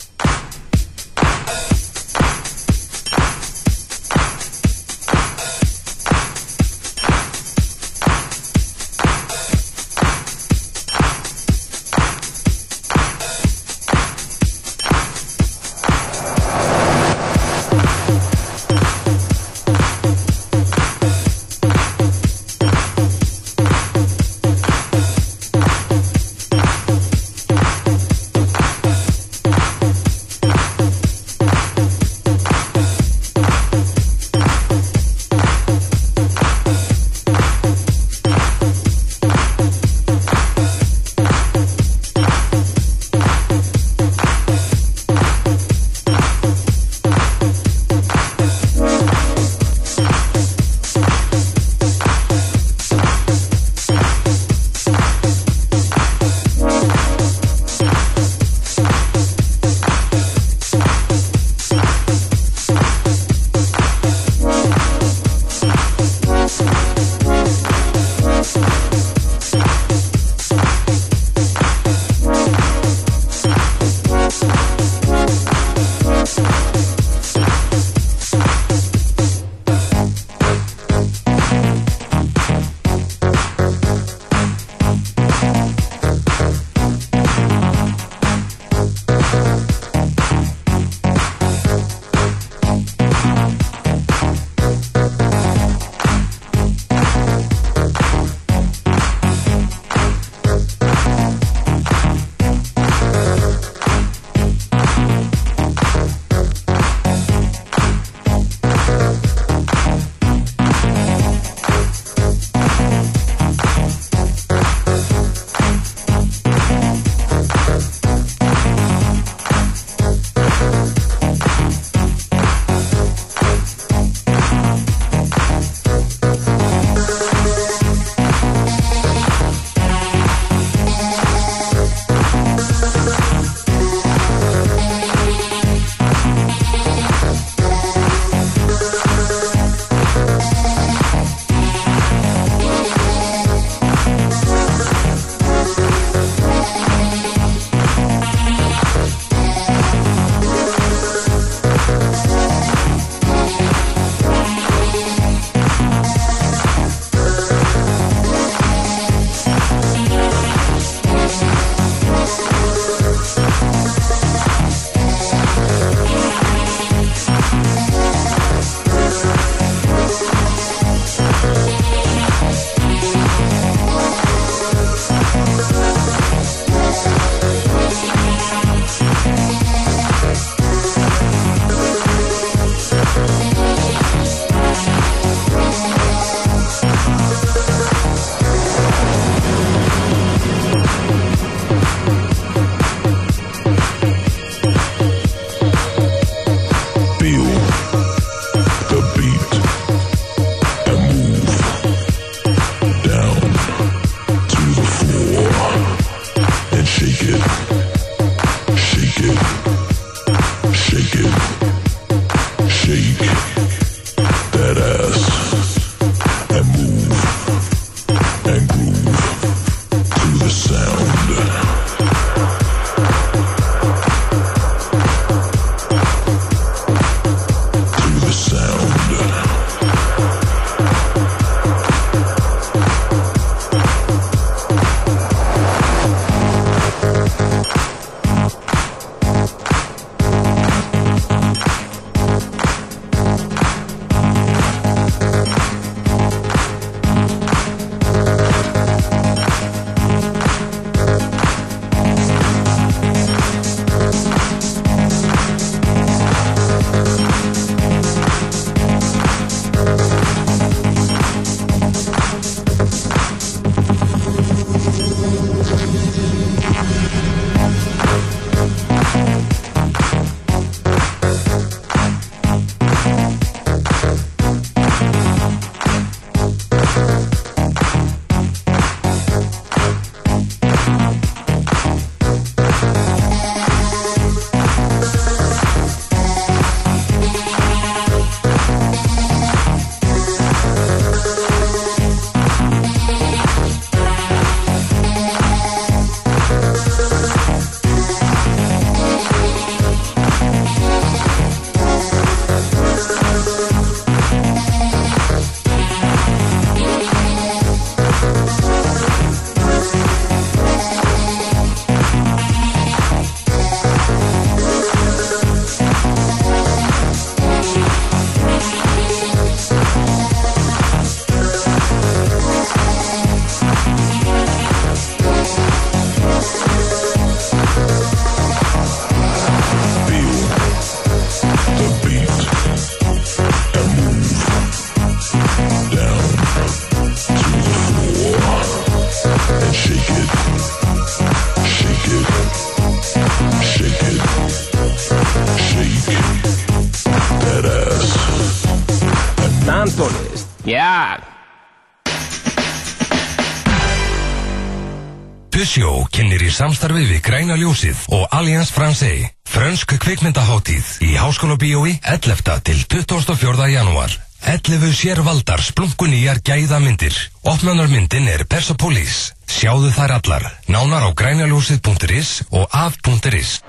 í 356.50 356.54
samstarfi 356.54 357.04
við 357.06 357.20
Græna 357.22 357.56
Ljósið 357.58 358.08
og 358.16 358.26
Alliance 358.34 358.74
Francais. 358.74 359.28
Frönsk 359.50 359.94
kvikmyndaháttíð 360.02 360.88
í 361.06 361.12
Háskóla 361.18 361.56
Bíói 361.58 361.98
11. 362.02 362.58
til 362.66 362.82
24. 362.90 363.68
janúar. 363.70 364.10
11 364.40 364.94
sérvaldar 364.96 365.62
splungun 365.62 366.10
nýjar 366.14 366.40
gæðamyndir. 366.42 367.14
Opnanarmyndin 367.46 368.26
er 368.32 368.46
Persepolis. 368.50 369.34
Sjáðu 369.50 369.92
þær 369.94 370.16
allar. 370.16 370.46
Nánar 370.66 371.06
á 371.06 371.10
grænaljósið.is 371.14 372.30
og 372.50 372.66
af.is. 372.72 373.60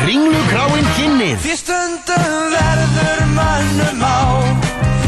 Kringlukráin 0.00 0.92
kynnið 0.96 1.42
Því 1.44 1.56
stundum 1.60 2.54
verður 2.56 3.26
mannum 3.36 4.02
á 4.02 4.18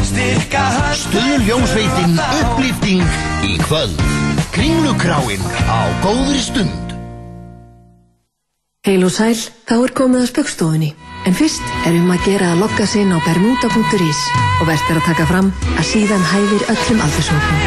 Styrka 0.03 0.67
hönd 0.77 0.99
Stuðuljónsveitin 1.07 2.19
upplýfting 2.21 3.07
í 3.49 3.57
kvöld 3.65 4.22
Kringlukráin 4.53 5.41
á 5.65 5.89
góðri 6.05 6.37
stund 6.37 6.93
Heil 8.85 9.01
og 9.07 9.13
sæl, 9.15 9.33
þá 9.63 9.75
er 9.79 9.93
komið 9.95 10.19
að 10.25 10.29
spöggstofunni. 10.29 10.89
En 11.23 11.33
fyrst 11.37 11.63
er 11.87 11.95
um 11.95 12.11
að 12.11 12.25
gera 12.27 12.51
að 12.51 12.61
logga 12.65 12.85
sinn 12.91 13.15
á 13.15 13.17
bermuda.is 13.23 14.21
og 14.59 14.67
verðt 14.67 14.91
er 14.91 14.99
að 14.99 15.07
taka 15.07 15.25
fram 15.31 15.49
að 15.77 15.89
síðan 15.93 16.27
hæfir 16.33 16.67
öllum 16.75 16.99
aldursóknum. 17.07 17.59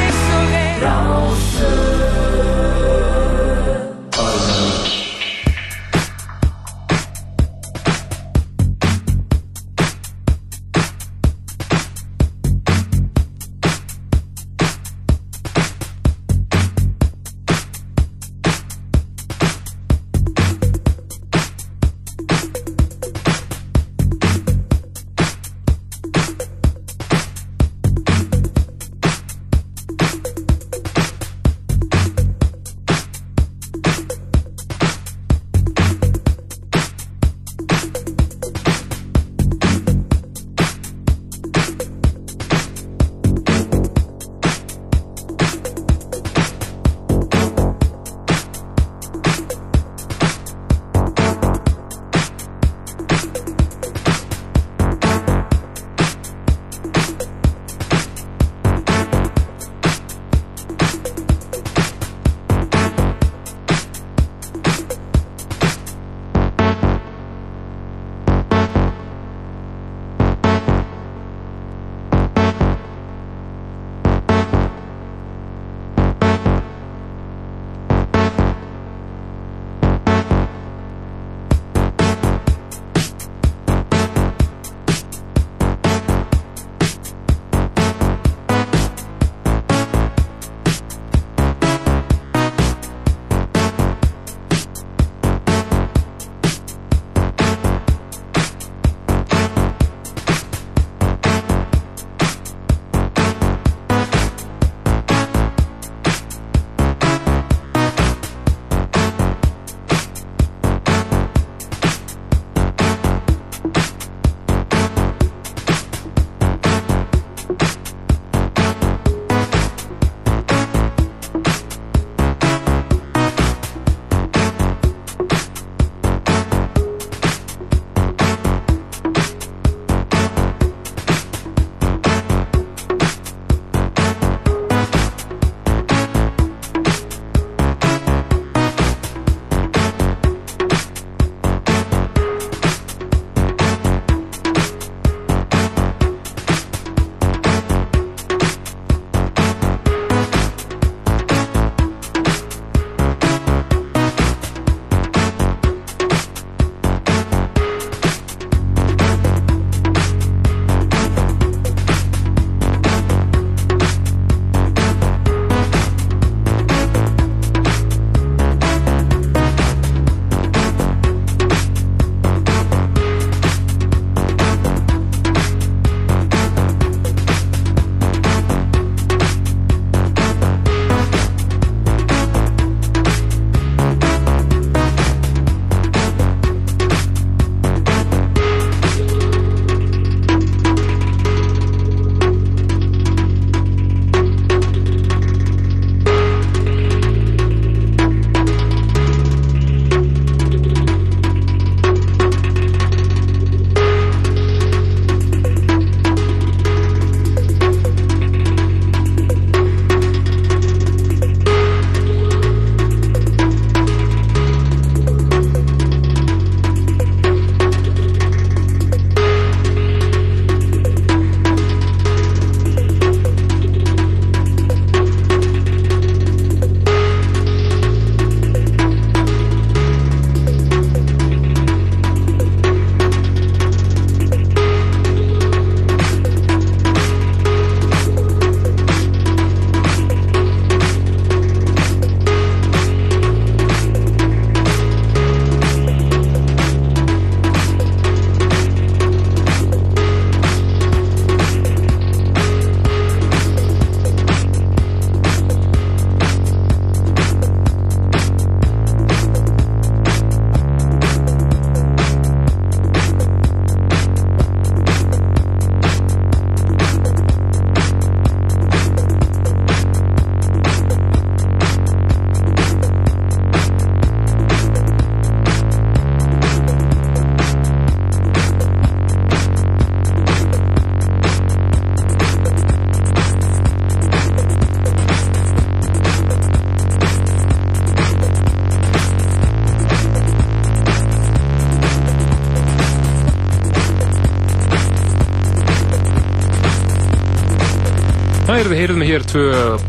Það 298.57 298.63
er 298.65 298.71
við 298.73 298.79
heyrðum 298.81 299.03
hér 299.05 299.25
tvö 299.29 299.49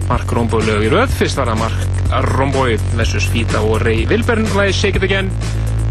Mark 0.09 0.31
Romboy 0.35 0.65
lög 0.67 0.81
í 0.83 0.87
röð. 0.91 1.11
Fyrst 1.15 1.37
var 1.39 1.47
það 1.47 1.59
Mark 1.61 2.25
Romboy 2.33 2.73
versus 2.97 3.23
Fita 3.31 3.61
og 3.63 3.77
Ray 3.79 4.01
Wilburn 4.09 4.43
lagi 4.57 4.73
Shake 4.75 4.99
It 4.99 5.05
Again. 5.07 5.29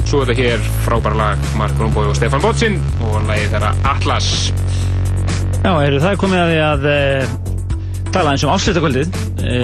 Svo 0.04 0.20
er 0.20 0.28
þetta 0.28 0.42
hér 0.42 0.66
frábæra 0.84 1.16
lag 1.16 1.46
Mark 1.56 1.80
Romboy 1.80 2.10
og 2.10 2.18
Stefan 2.18 2.42
Botsin 2.44 2.76
og 3.00 3.16
lagi 3.30 3.46
þeirra 3.54 3.70
Atlas. 3.94 4.28
Já, 5.62 5.70
heyrðu, 5.72 6.02
það 6.04 6.10
er 6.10 6.20
komið 6.20 6.42
að 6.42 6.52
því 6.52 6.58
að 6.66 6.84
e, 6.92 7.00
tala 8.18 8.34
eins 8.36 8.44
um 8.44 8.52
áslýttakvöldið. 8.58 9.18
E, 9.40 9.56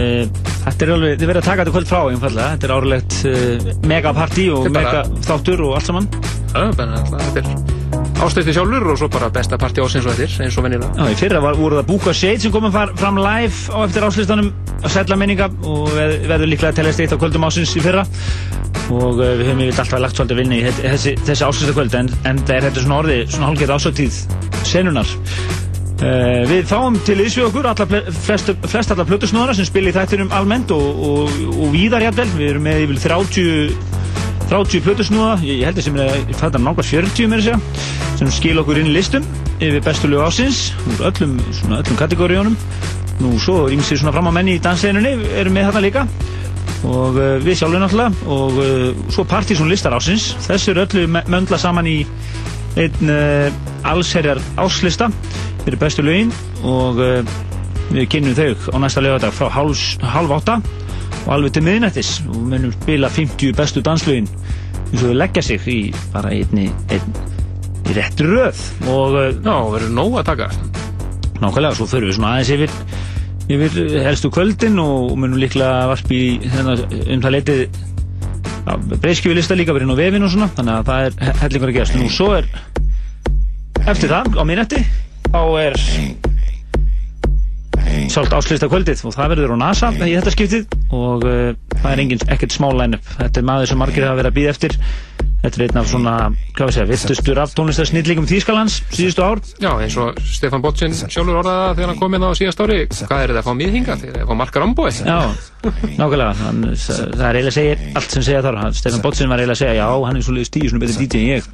þetta 0.62 0.88
er 0.88 0.94
alveg, 0.96 1.20
þið 1.20 1.32
verður 1.34 1.42
að 1.42 1.48
taka 1.50 1.66
þetta 1.66 1.74
kvöld 1.76 1.92
frá 1.92 2.00
einfallega. 2.14 2.54
Þetta 2.56 2.70
er 2.70 2.76
árlegt 2.78 3.18
e, 3.28 3.76
megapartí 3.92 4.48
og 4.56 4.70
Þetta 4.70 4.72
er 4.72 4.88
bara- 4.88 5.04
megaþáttur 5.12 5.66
og 5.68 5.76
allt 5.76 5.92
saman. 5.92 6.08
Já, 6.56 6.64
þetta 6.80 7.44
er 7.44 7.51
ástætti 8.22 8.54
sjálfur 8.54 8.92
og 8.92 8.98
svo 9.00 9.08
bara 9.10 9.30
besta 9.32 9.58
partí 9.58 9.82
ásins 9.82 10.06
og 10.06 10.12
eftir, 10.12 10.30
eins 10.44 10.56
og 10.58 10.64
venjulega. 10.66 10.92
Já, 10.94 11.10
í 11.10 11.18
fyrra 11.18 11.40
var, 11.42 11.56
voru 11.58 11.78
það 11.80 11.88
Búka 11.88 12.14
Shade 12.14 12.44
sem 12.44 12.52
komum 12.54 12.72
far, 12.74 12.92
fram 12.98 13.18
live 13.18 13.72
á 13.74 13.78
eftir 13.82 14.06
áslistanum 14.06 14.52
að 14.82 14.92
sætla 14.94 15.18
minninga 15.18 15.48
og 15.66 15.88
veð, 15.90 16.14
verður 16.30 16.50
líklega 16.52 16.72
að 16.72 16.78
telja 16.80 16.94
eitt 17.04 17.14
á 17.14 17.18
kvöldum 17.18 17.46
ásins 17.48 17.74
í 17.74 17.82
fyrra. 17.82 18.04
Og 18.92 19.18
uh, 19.18 19.32
við 19.38 19.48
höfum 19.48 19.64
yfir 19.64 19.82
alltaf 19.82 20.02
lagt 20.04 20.18
svolítið 20.18 20.42
vinni 20.42 20.60
í 20.60 20.74
þessi, 20.78 21.16
þessi 21.26 21.46
áslistakvöld 21.48 21.96
en, 21.98 22.12
en 22.28 22.42
það 22.42 22.56
er 22.56 22.66
þetta 22.68 22.84
svona 22.84 23.00
orði, 23.02 23.18
svona 23.30 23.50
hálfgett 23.50 23.74
ásáttíð 23.76 24.18
senunar 24.68 25.14
uh, 26.02 26.42
Við 26.50 26.66
fáum 26.70 26.98
til 27.06 27.18
íðs 27.22 27.38
við 27.38 27.48
okkur 27.48 27.70
alla, 27.72 28.02
flest, 28.26 28.52
flest 28.66 28.94
alla 28.94 29.06
plötusnóðara 29.08 29.56
sem 29.56 29.68
spila 29.68 29.92
í 29.92 29.96
þættinum 29.96 30.34
almennt 30.34 30.74
og, 30.74 31.02
og, 31.08 31.40
og 31.54 31.72
víðar 31.74 32.08
jafnvel, 32.08 32.28
við 32.36 32.52
erum 32.54 32.68
með 32.68 32.84
yfir 32.86 33.02
30 33.06 33.91
30 34.52 34.82
plötusnúða, 34.84 35.36
ég, 35.48 35.62
held 35.64 35.78
er 35.80 35.86
að 36.04 36.26
þetta 36.28 36.58
er 36.58 36.64
nákvæmst 36.66 36.92
40 36.92 37.28
með 37.32 37.40
þess 37.40 37.54
að 37.54 38.18
sem 38.20 38.32
skil 38.36 38.58
okkur 38.60 38.82
inn 38.82 38.90
í 38.90 38.92
listum 38.92 39.24
yfir 39.56 39.80
bestu 39.86 40.10
lög 40.12 40.26
ásins 40.26 40.58
úr 40.92 41.06
öllum, 41.08 41.38
öllum 41.78 41.96
kategóriónum 41.96 42.58
nú 43.22 43.30
svo 43.40 43.62
rímsir 43.70 43.96
svona 43.96 44.12
fram 44.12 44.28
á 44.28 44.32
menni 44.36 44.58
í 44.58 44.60
dansleginunni 44.60 45.30
erum 45.40 45.56
með 45.56 45.70
þarna 45.70 45.82
líka. 45.86 46.04
Og 46.82 47.16
uh, 47.16 47.38
við 47.40 47.60
sjálfur 47.60 47.80
náttúrulega. 47.80 48.28
Og 48.34 48.60
uh, 48.60 49.02
svo 49.14 49.24
partysón 49.30 49.70
listar 49.72 49.96
ásins 49.96 50.32
þessu 50.44 50.74
er 50.74 50.82
öllu 50.84 51.06
möndla 51.14 51.60
saman 51.60 51.88
í 51.88 52.02
einn 52.76 53.12
uh, 53.14 53.48
allsherjar 53.88 54.42
áslista 54.60 55.08
fyrir 55.62 55.80
bestu 55.80 56.04
lögin. 56.04 56.32
Og 56.66 57.00
við 57.92 58.08
kynnum 58.12 58.36
þau 58.36 58.74
á 58.74 58.76
næsta 58.84 59.04
lögadag 59.04 59.32
frá 59.36 59.48
háls, 59.52 59.96
halv 60.02 60.36
átta 60.36 60.60
og 61.26 61.30
alveg 61.36 61.54
til 61.56 61.64
miðnættis. 61.66 62.10
Og 62.28 62.34
við 62.36 62.48
munum 62.54 62.74
spila 62.76 63.10
50 63.12 63.54
bestu 63.58 63.82
danslögin 63.84 64.28
eins 64.92 65.02
og 65.02 65.08
þau 65.08 65.16
leggja 65.22 65.42
sig 65.46 65.68
í 65.72 65.78
bara 66.12 66.32
einni, 66.34 66.68
einn 66.92 67.14
í 67.88 67.96
rétt 67.96 68.20
röð. 68.24 68.60
Og 68.92 69.16
uh, 69.18 69.28
Já, 69.32 69.56
verður 69.74 69.94
nóg 69.96 70.18
að 70.20 70.28
taka. 70.32 70.50
nákvæmlega, 71.42 71.74
svo 71.74 71.86
förum 71.90 72.10
við 72.10 72.18
svona 72.18 72.34
aðeins 72.36 72.52
yfir 72.54 72.76
yfir 73.52 74.04
helstu 74.06 74.30
kvöldin 74.32 74.78
og 74.78 75.16
munum 75.18 75.40
líklega 75.42 75.88
varp 75.90 76.12
í 76.14 76.38
þennan 76.44 76.84
um 77.16 77.24
það 77.24 77.34
leitið 77.34 77.64
breyskjöfilista 79.02 79.56
líka 79.58 79.74
verið 79.74 79.88
inn 79.88 79.94
á 79.98 79.98
vefin 79.98 80.22
og 80.26 80.30
svona 80.30 80.46
þannig 80.54 80.76
að 80.76 80.86
það 80.86 81.06
er 81.08 81.40
hellingur 81.42 81.72
að 81.72 81.76
gerast. 81.76 81.96
Nú 81.98 82.06
svo 82.14 82.28
er 82.38 82.46
eftir 83.90 84.12
það 84.12 84.38
á 84.38 84.42
minnetti 84.46 84.84
þá 85.32 85.40
er 85.64 85.78
sjálft 88.10 88.34
áslista 88.36 88.68
kvöldið 88.72 89.04
og 89.06 89.14
það 89.14 89.32
verður 89.34 89.54
á 89.54 89.62
NASA 89.62 89.90
í 89.94 90.14
þetta 90.16 90.34
skiptið 90.34 90.76
og 90.96 91.26
uh, 91.28 91.54
það 91.82 91.92
er 91.92 92.02
ekkert 92.34 92.56
smá 92.56 92.68
line-up. 92.72 93.14
Þetta 93.20 93.42
er 93.42 93.48
maður 93.48 93.72
sem 93.72 93.82
margir 93.82 94.08
hafa 94.08 94.20
verið 94.22 94.32
að 94.32 94.38
býða 94.40 94.54
eftir 94.56 94.78
þetta 95.42 95.58
er 95.58 95.64
einn 95.66 95.80
af 95.80 95.88
svona, 95.90 96.14
hvað 96.56 96.68
við 96.68 96.76
segja, 96.76 96.88
virtustu 96.90 97.34
raftónlistar 97.36 97.88
snillingum 97.88 98.28
Þýskalands 98.30 98.78
síðustu 98.94 99.24
ár. 99.26 99.42
Já, 99.62 99.70
eins 99.82 99.96
og 99.98 100.20
Stefan 100.22 100.62
Botsin 100.62 100.94
sjálfur 100.94 101.40
orðaði 101.40 101.62
það 101.62 101.78
þegar 101.78 101.92
hann 101.92 102.00
kom 102.00 102.16
inn 102.16 102.26
á 102.26 102.30
síðast 102.38 102.62
ári. 102.62 102.78
Hvað 102.92 103.24
er 103.24 103.32
þetta 103.32 103.42
að 103.42 103.48
fá 103.48 103.58
mig 103.58 103.74
hingað? 103.74 104.04
Þegar 104.04 104.14
það 104.14 104.22
að 104.22 104.30
fá 104.30 104.38
Mark 104.42 104.58
Romboy? 104.62 104.94
Já, 105.02 105.18
nákvæmlega. 105.98 106.30
Hann, 106.42 106.62
það 106.78 107.26
er 107.26 107.40
eiginlega 107.40 107.56
segir 107.58 107.84
allt 107.98 108.16
sem 108.16 108.26
segja 108.28 108.44
þar 108.46 108.60
Stefán 108.78 109.04
Botsin 109.04 109.32
var 109.32 109.42
eiginlega 109.42 109.58
að 109.58 109.62
segja 109.64 109.76
já, 109.80 109.88
hann 110.06 110.18
er 110.20 110.26
svolítið 110.26 110.68
svona 110.70 110.84
betur 110.84 111.02
DJ 111.02 111.22
en 111.22 111.28
ég. 111.32 111.50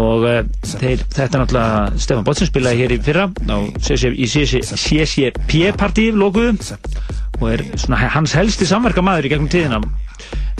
Og 0.00 0.24
uh, 0.24 0.40
þeir, 0.64 1.04
þetta 1.04 1.28
er 1.28 1.42
náttúrulega 1.44 2.02
Stefán 2.06 2.26
Botsin 2.28 2.48
spilaði 2.48 2.84
hér 2.84 2.94
í 2.96 3.00
fyrra 3.04 3.28
á 3.28 3.56
CC, 3.84 4.14
í 4.16 4.28
CCP 4.30 5.74
partíi 5.80 6.14
lokuðu. 6.16 6.56
Og 7.40 7.48
er 7.54 7.64
svona 7.80 8.00
hans 8.16 8.36
helsti 8.36 8.68
samverka 8.68 9.04
maður 9.04 9.28
í 9.28 9.34
gegnum 9.34 9.52
tíðina 9.52 9.80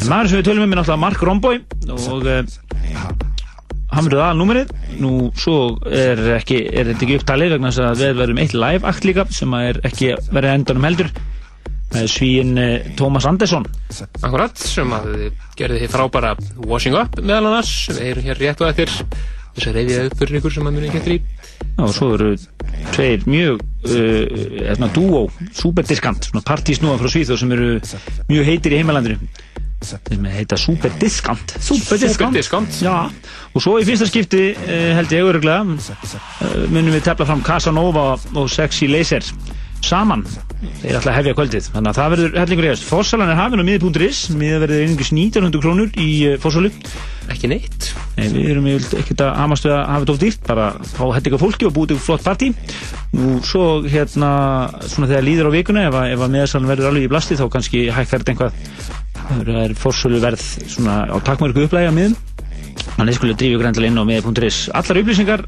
en 0.01 0.09
maður 0.11 0.33
sem 0.33 0.41
við 0.41 0.49
tölum 0.51 0.67
um 0.67 0.73
er 0.75 0.81
náttúrulega 0.81 1.05
Mark 1.05 1.27
Romboy 1.27 1.61
og 1.97 2.29
uh, 2.29 2.41
hann 3.91 4.07
verður 4.07 4.23
aðal 4.25 4.39
númerið 4.39 4.73
nú 5.03 5.13
svo 5.39 5.57
er 5.87 6.21
ekki 6.37 6.63
er 6.69 6.93
þetta 6.93 7.07
ekki 7.07 7.19
upptalið 7.19 7.57
vegna 7.57 7.73
þess 7.73 7.85
að 7.89 8.05
við 8.05 8.17
verðum 8.23 8.41
eitt 8.45 8.57
live 8.57 8.91
akt 8.91 9.09
líka 9.09 9.27
sem 9.35 9.59
er 9.59 9.81
ekki 9.87 10.15
verið 10.31 10.55
endanum 10.55 10.87
heldur 10.87 11.11
með 11.91 12.07
svíin 12.13 12.55
uh, 12.61 12.87
Tómas 12.99 13.27
Andersson 13.27 13.67
Akkurat, 14.23 14.55
sem 14.63 14.95
að 14.95 15.11
gerði 15.59 15.83
þið 15.85 15.93
frábæra 15.97 16.37
Washing 16.71 16.97
Up 16.99 17.19
meðal 17.19 17.51
annars. 17.51 17.73
Við 17.91 18.07
erum 18.13 18.29
hér 18.29 18.41
rétt 18.45 18.63
og 18.63 18.71
eftir 18.71 18.93
þess 18.95 19.67
að 19.67 19.77
reyðja 19.77 20.05
upp 20.07 20.17
fyrir 20.21 20.39
ykkur 20.39 20.55
sem 20.55 20.69
að 20.71 20.77
muni 20.77 20.93
eftir 20.93 21.17
í. 21.17 21.19
Já, 21.61 21.83
og 21.83 21.93
svo 21.97 22.13
eru 22.15 22.31
tveir 22.95 23.27
mjög 23.27 23.65
uh, 23.91 24.87
dúó, 24.95 25.25
superdiskant 25.57 26.31
svona 26.31 26.47
partysnúa 26.47 26.99
frá 27.01 27.11
Svíþjóð 27.11 27.43
sem 27.43 27.55
eru 27.57 27.71
mjög 28.31 28.51
heitir 28.53 28.77
í 28.77 28.81
heimalandinu 28.81 29.19
með 30.21 30.35
heita 30.37 30.59
superdiskant 30.61 31.55
superdiskant, 31.65 32.81
já, 32.83 32.95
og 33.55 33.65
svo 33.65 33.79
í 33.81 33.87
fyrsta 33.89 34.09
skipti 34.11 34.51
uh, 34.53 34.91
held 34.99 35.15
ég 35.17 35.31
öruglega 35.31 35.65
uh, 35.65 36.69
munum 36.69 36.93
við 36.95 37.07
tefla 37.09 37.29
fram 37.29 37.45
Casanova 37.47 38.13
og 38.35 38.53
Sexy 38.53 38.91
Laser 38.91 39.25
saman. 39.81 40.27
Þeir 40.83 40.99
ætla 40.99 41.13
að 41.13 41.17
hefja 41.17 41.37
kvöldið. 41.39 41.69
Þannig 41.73 41.91
að 41.91 41.99
það 41.99 42.11
verður 42.15 42.35
hellingur 42.37 42.67
í 42.67 42.69
aðeins 42.69 42.83
Fossalan 42.85 43.31
er 43.33 43.39
hafinn 43.39 43.63
á 43.65 43.69
miði.is 43.69 44.19
miða 44.37 44.59
verður 44.61 44.83
einingis 44.85 45.13
1900 45.17 45.63
krónur 45.65 45.95
í 45.97 46.11
uh, 46.29 46.37
Fossalu 46.43 46.69
Ekki 47.31 47.51
neitt. 47.51 47.91
Nei, 48.17 48.27
við 48.33 48.49
erum 48.51 48.67
ekkert 48.71 49.23
að 49.23 49.37
hamast 49.39 49.67
við 49.67 49.75
að 49.77 49.83
hafa 49.87 50.03
þetta 50.03 50.15
of 50.15 50.21
dýrt, 50.21 50.41
bara 50.49 50.65
fá 50.83 51.03
hætti 51.15 51.31
ykkur 51.31 51.43
fólki 51.45 51.69
og 51.69 51.75
búið 51.77 51.93
ykkur 51.95 52.07
flott 52.09 52.25
partí. 52.27 52.49
Nú, 53.15 53.37
svo 53.47 53.67
hérna, 53.85 54.31
svona 54.91 55.11
þegar 55.11 55.27
líður 55.29 55.51
á 55.51 55.55
vikuna, 55.55 55.85
ef 55.87 55.99
að, 56.01 56.15
ef 56.17 56.25
að 56.27 56.35
meðsalun 56.35 56.71
verður 56.73 56.91
alveg 56.91 57.07
í 57.07 57.13
blasti, 57.13 57.39
þá 57.39 57.45
kannski 57.55 57.85
hækkar 57.95 58.25
þetta 58.25 58.35
einhvað, 58.35 58.75
það 59.31 59.63
er 59.63 59.75
fórsölu 59.79 60.21
verð 60.23 60.43
svona 60.71 61.05
á 61.09 61.17
takmörku 61.27 61.65
upplægi 61.67 61.91
á 61.91 61.95
miðum. 61.95 62.17
Þannig 62.97 63.17
skulle 63.17 63.37
drífa 63.39 63.57
ykkur 63.57 63.69
endilega 63.71 63.93
inn 63.93 64.01
á 64.03 64.05
miði.is. 64.09 64.61
Allar 64.77 65.01
upplýsingar 65.03 65.45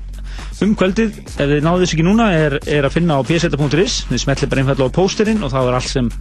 um 0.62 0.76
kvöldið, 0.78 1.16
ef 1.26 1.50
þið 1.50 1.64
náðu 1.66 1.82
þess 1.82 1.94
ekki 1.96 2.06
núna, 2.06 2.28
er, 2.38 2.56
er 2.70 2.86
að 2.86 2.94
finna 2.94 3.18
á 3.18 3.20
pseta.is. 3.26 3.96
Þið 4.10 4.22
smetlir 4.22 4.52
bara 4.52 4.62
einfallega 4.62 4.94
á 4.94 4.96
pósterinn 4.98 5.42
og 5.42 5.52
þá 5.52 5.58
er 5.62 5.76
allt 5.78 5.90
sem 5.90 6.12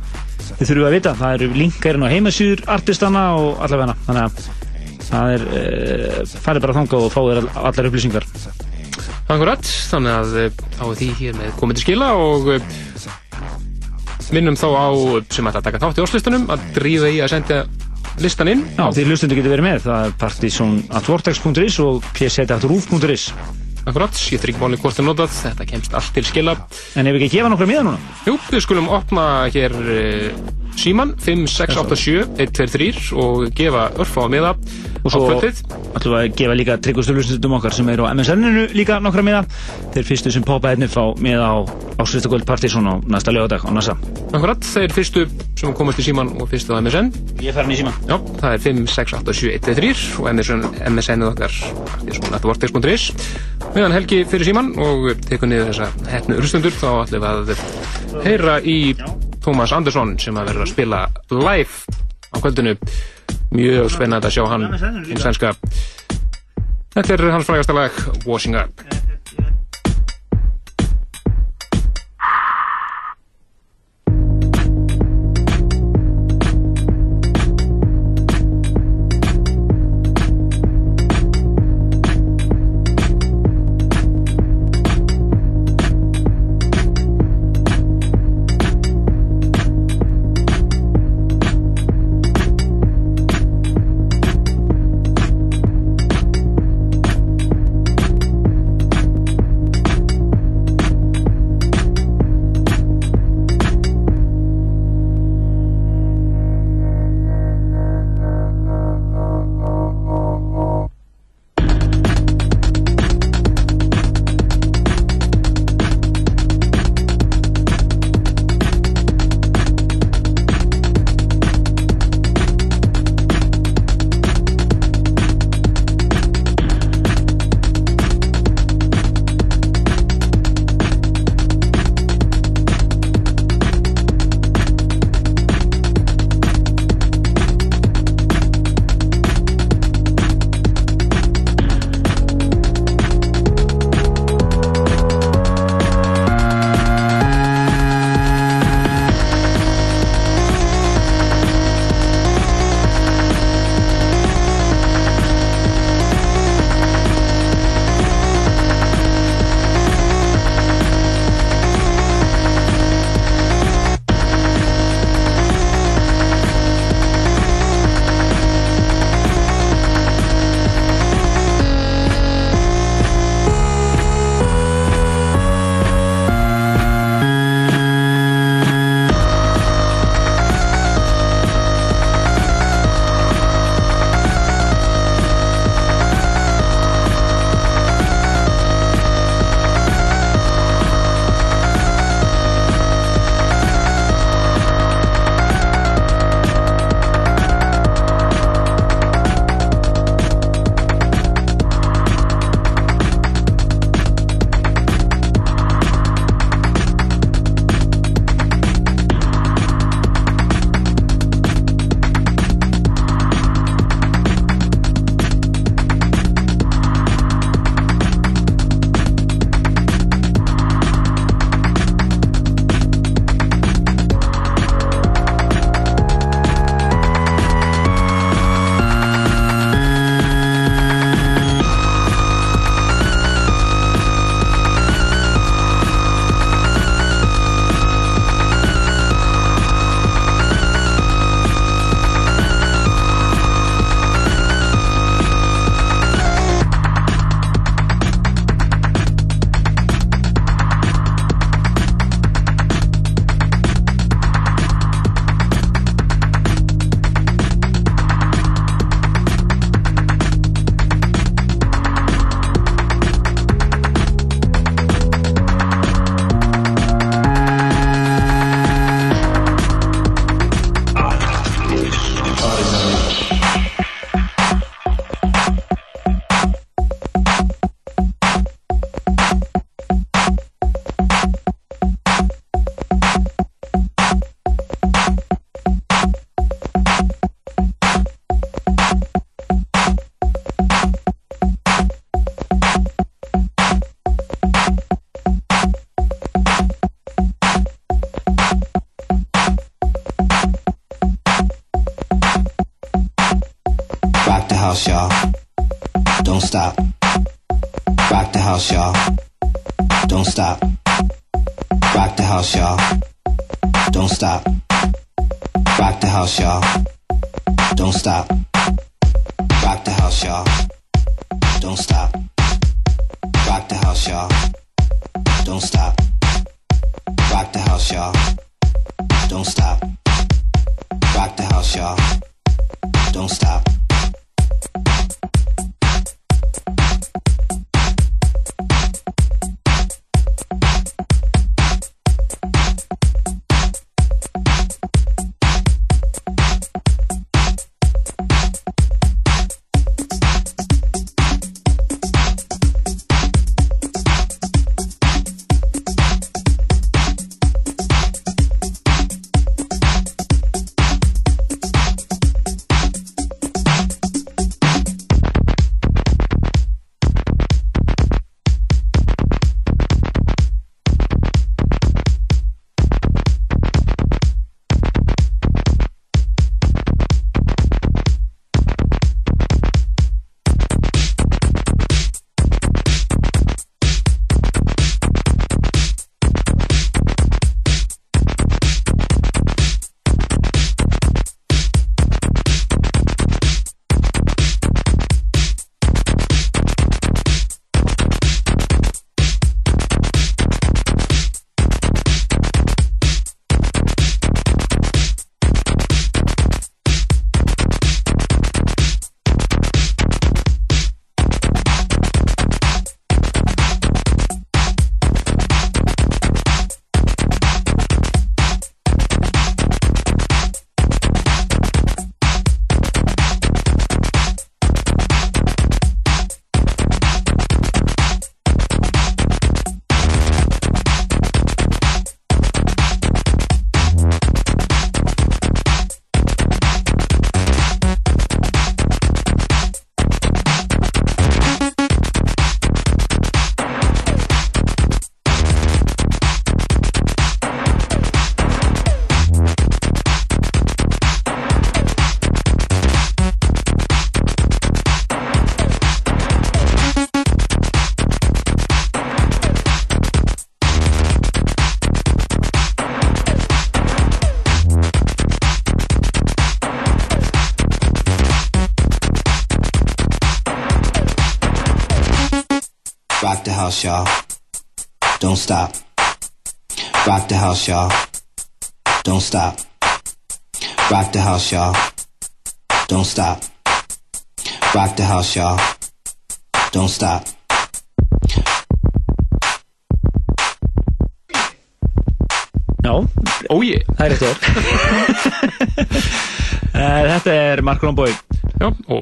þið 0.58 0.66
þurfum 0.72 0.90
að 0.90 0.98
vita. 0.98 1.14
Það 1.22 1.38
eru 1.38 1.52
linkarinn 1.60 2.08
á 2.10 2.14
heimasýður, 2.16 2.66
artistana 2.78 3.24
og 3.38 3.62
allavega. 3.68 3.98
Þannig 4.08 4.26
að 4.26 4.50
það 5.12 5.38
er, 5.38 5.48
uh, 5.62 6.36
farið 6.48 6.68
bara 6.68 6.78
þangað 6.80 7.08
og 7.08 7.16
fáið 7.16 7.44
allar 7.62 7.92
upplýsingar. 7.92 8.30
Þannig 9.32 10.12
að 10.12 10.34
eh, 10.42 10.56
þá 10.76 10.82
er 10.90 10.96
því 11.00 11.08
hér 11.22 11.38
með 11.40 11.52
komið 11.62 11.78
til 11.78 11.84
skila 11.86 12.08
og 12.20 12.50
eh, 12.52 12.66
minnum 14.36 14.58
þá 14.60 14.68
á 14.72 14.88
sem 15.34 15.48
ætla 15.50 15.62
að 15.62 15.68
taka 15.70 15.82
þátt 15.82 16.02
í 16.02 16.06
óslistunum 16.06 16.46
að 16.54 16.68
drífa 16.76 17.10
í 17.10 17.18
að 17.24 17.34
senda 17.34 17.58
listan 18.22 18.52
inn. 18.52 18.64
Já, 18.78 18.86
því 18.92 19.08
hlustundu 19.10 19.38
getur 19.40 19.56
verið 19.56 19.68
með. 19.68 19.84
Það 19.88 20.06
er 20.06 20.16
partysonatvortex.is 20.22 21.82
og 21.86 22.08
pseta.ruf.is. 22.16 23.28
Akkurat, 23.82 24.18
ég 24.30 24.42
þrygg 24.44 24.60
máli 24.62 24.78
hvort 24.78 25.00
er 25.02 25.08
notað, 25.08 25.32
þetta 25.34 25.66
kemst 25.72 25.96
allt 25.98 26.12
til 26.14 26.26
skila. 26.28 26.54
En 27.00 27.10
ef 27.10 27.16
við 27.16 27.24
ekki 27.26 27.40
gefa 27.40 27.50
nokkra 27.50 27.70
miða 27.72 27.86
núna? 27.88 28.12
Jú, 28.28 28.36
við 28.52 28.62
skulum 28.68 28.92
opna 28.94 29.24
hér 29.50 29.74
uh, 29.74 30.28
síman 30.80 31.16
5687 31.20 32.38
123 32.38 33.12
og 33.20 33.50
gefa 33.58 33.90
örfa 34.00 34.26
á 34.26 34.28
miða 34.32 34.56
Og 35.02 35.10
svo 35.10 35.30
ætlum 35.34 36.14
við 36.14 36.18
að 36.18 36.36
gefa 36.38 36.56
líka 36.58 36.76
tryggustu 36.78 37.14
hlustundum 37.16 37.56
okkar 37.58 37.74
sem 37.74 37.88
eru 37.90 38.06
á 38.06 38.14
MSN-inu 38.14 38.68
líka 38.78 39.00
nokkra 39.02 39.24
miða. 39.26 39.42
Þeir 39.96 40.06
fyrstu 40.06 40.34
sem 40.34 40.46
poppa 40.46 40.74
hérna 40.74 40.90
fá 40.92 41.02
miða 41.18 41.48
á 41.50 41.58
áslustakvöld 42.02 42.46
partysón 42.46 42.86
á 42.86 43.02
næsta 43.10 43.34
lögadag 43.34 43.66
á 43.66 43.70
NASA. 43.74 43.96
Akkurat, 44.30 44.62
þeir 44.62 44.94
fyrstu 44.94 45.26
sem 45.58 45.74
komast 45.78 46.02
í 46.02 46.06
síman 46.06 46.30
og 46.38 46.52
fyrstu 46.52 46.78
á 46.78 46.82
MSN. 46.82 47.10
Ég 47.42 47.56
fer 47.56 47.66
hann 47.66 47.74
í 47.74 47.80
síman. 47.82 47.98
Já, 48.06 48.20
það 48.44 48.54
er 48.54 48.64
5687 48.68 50.06
og 50.22 50.30
MSN, 50.36 50.70
MSN-ið 50.94 51.32
okkar 51.32 51.58
partysón.vortex.is 51.96 53.10
meðan 53.72 53.96
helgi 53.96 54.22
fyrir 54.30 54.52
síman 54.52 54.74
og 54.82 55.12
tekur 55.26 55.50
niður 55.50 55.72
þessa 55.72 55.90
hefnu 56.12 56.38
urstundur 56.42 56.74
þá 56.76 56.88
ætlum 57.06 57.26
við 57.26 57.30
að 57.32 58.26
heyra 58.28 58.58
í 58.62 58.78
Tómas 59.42 59.72
Andersson 59.74 60.14
sem 60.22 60.38
að 60.38 60.52
verður 60.62 60.70
að 60.70 60.74
spila 60.76 61.02
live 61.42 62.00
á 62.32 62.38
kvöldinu. 62.40 62.76
Mjög 63.52 63.90
spennandi 63.92 64.30
að 64.30 64.36
sjá 64.38 64.46
hann 64.48 64.68
í 65.12 65.18
sænska 65.20 65.52
Þetta 66.92 67.14
er 67.18 67.24
hans 67.34 67.48
frægasta 67.48 67.76
lag 67.76 67.98
Washing 68.24 68.56
Up 68.56 69.11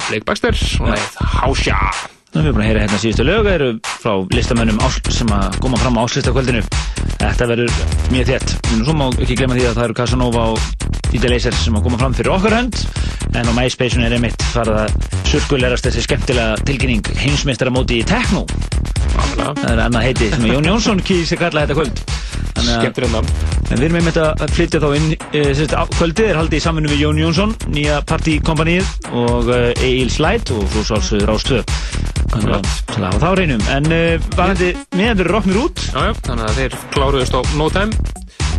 Blake 0.09 0.25
Baxter 0.25 0.57
og 0.81 0.89
leið 0.89 1.19
Hásja 1.37 1.77
Við 2.29 2.43
erum 2.43 2.55
búin 2.55 2.63
að 2.63 2.67
heyra 2.69 2.81
hérna 2.83 2.99
síðustu 3.01 3.25
lög 3.25 3.45
Það 3.45 3.55
eru 3.55 3.69
frá 3.89 4.11
listamönnum 4.37 4.81
sem 5.09 5.31
að 5.33 5.57
koma 5.63 5.79
fram 5.81 5.97
á 5.97 6.01
áslistakvöldinu. 6.05 6.61
Þetta 7.19 7.47
verður 7.49 7.73
mjög 8.13 8.29
þétt. 8.29 8.53
En 8.69 8.83
svo 8.85 8.95
má 8.97 9.07
ekki 9.09 9.37
glemma 9.39 9.57
því 9.57 9.65
að 9.65 9.79
það 9.79 9.87
eru 9.87 9.97
Casanova 9.97 10.43
og 10.53 10.91
DJ 11.09 11.33
Laser 11.33 11.57
sem 11.57 11.79
að 11.79 11.87
koma 11.87 12.01
fram 12.03 12.13
fyrir 12.17 12.35
okkar 12.35 12.57
hönd. 12.59 12.83
En 13.33 13.49
á 13.49 13.53
MySpace-un 13.57 14.05
er 14.05 14.17
einmitt 14.19 14.45
farið 14.53 14.83
að 14.83 15.09
surkulerast 15.31 15.89
þessi 15.89 16.05
skemmtilega 16.05 16.61
tilkynning 16.69 17.11
heimsmeistara 17.17 17.73
móti 17.73 18.03
í 18.03 18.05
Techno 18.05 18.45
Það 19.19 19.69
er 19.73 19.81
annað 19.85 20.05
heiti 20.07 20.29
sem 20.33 20.45
Jón 20.49 20.67
Jónsson 20.69 21.01
kýrsi 21.05 21.37
kalla 21.39 21.65
þetta 21.65 21.77
kvöld. 21.79 22.03
Að- 22.59 22.69
Skemmtir 22.69 23.07
enn 23.07 23.17
En 23.69 23.77
við 23.77 23.85
erum 23.85 23.97
einmitt 23.99 24.17
að 24.17 24.53
flytja 24.55 24.79
þá 24.81 24.87
inn 24.97 25.09
e, 25.13 25.41
kvöldið 25.99 26.29
er 26.31 26.37
haldið 26.39 26.57
í 26.57 26.63
samfunnu 26.63 26.89
við 26.89 27.03
Jón 27.03 27.19
Jónsson 27.21 27.51
nýja 27.69 27.99
partíkompanið 28.09 28.87
og 29.13 29.51
e, 29.53 29.59
Egil 29.77 30.09
Slæt 30.09 30.49
og 30.55 30.63
svo 30.73 30.85
sálsögur 30.87 31.29
Rástvö 31.29 31.59
Þannig 32.29 32.55
að 32.57 32.71
til 32.89 33.03
að 33.03 33.05
hafa 33.05 33.21
þá 33.21 33.29
reynum 33.37 33.67
En 33.75 33.91
e, 33.93 34.01
varandi 34.33 34.71
meðandur 34.97 35.29
rocknir 35.35 35.61
út. 35.61 35.85
Já, 35.93 36.01
já, 36.09 36.13
þannig 36.25 36.49
að 36.49 36.57
þeir 36.63 36.79
kláruðust 36.95 37.37
á 37.37 37.41
no 37.61 37.69
time 37.73 38.17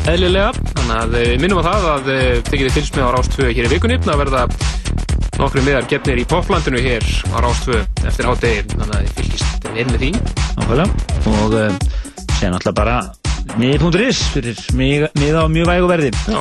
eðlilega, 0.09 0.55
þannig 0.77 0.95
að 0.97 1.17
minnum 1.43 1.61
á 1.61 1.65
það 1.67 1.89
að 1.91 2.07
eh, 2.15 2.29
þið 2.47 2.63
getið 2.63 2.77
fylgst 2.79 2.97
með 2.97 3.05
á 3.05 3.15
Rástvö 3.19 3.51
hér 3.51 3.67
í 3.69 3.73
vikunni, 3.75 3.99
það 4.07 4.23
verða 4.23 4.47
nokkru 5.41 5.63
miðar 5.65 5.87
gefnir 5.89 6.21
í 6.21 6.25
poplandinu 6.29 6.81
hér 6.85 7.05
á 7.33 7.39
Rástvö 7.41 7.79
eftir 8.09 8.29
hátegi, 8.29 8.65
þannig 8.75 8.97
að 8.97 9.05
þið 9.05 9.13
fylgist 9.19 9.69
vel 9.69 9.87
með 9.89 10.03
því. 10.03 10.11
Nákvæmlega. 10.59 10.89
Og 11.31 11.55
e, 11.57 11.63
sér 12.37 12.53
náttúrulega 12.53 12.75
bara 12.77 12.97
miði.is 13.61 14.21
fyrir 14.35 14.61
miða 14.77 15.45
á 15.45 15.47
mjög 15.49 15.71
vægu 15.71 15.89
verði. 15.91 16.11
Já. 16.29 16.41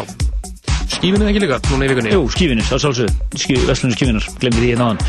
Skífinu 0.89 1.29
ekki 1.29 1.43
líka, 1.45 1.59
núna 1.69 1.85
í 1.85 1.91
vikunni? 1.93 2.11
Jú, 2.11 2.25
skífinu, 2.33 2.65
sá 2.65 2.75
sálsög 2.81 3.13
Skí, 3.37 3.55
Vestlunum 3.69 3.95
skífinar, 3.95 4.25
glemdi 4.41 4.63
því 4.63 4.71
hérna 4.73 4.89
áðan. 4.89 5.01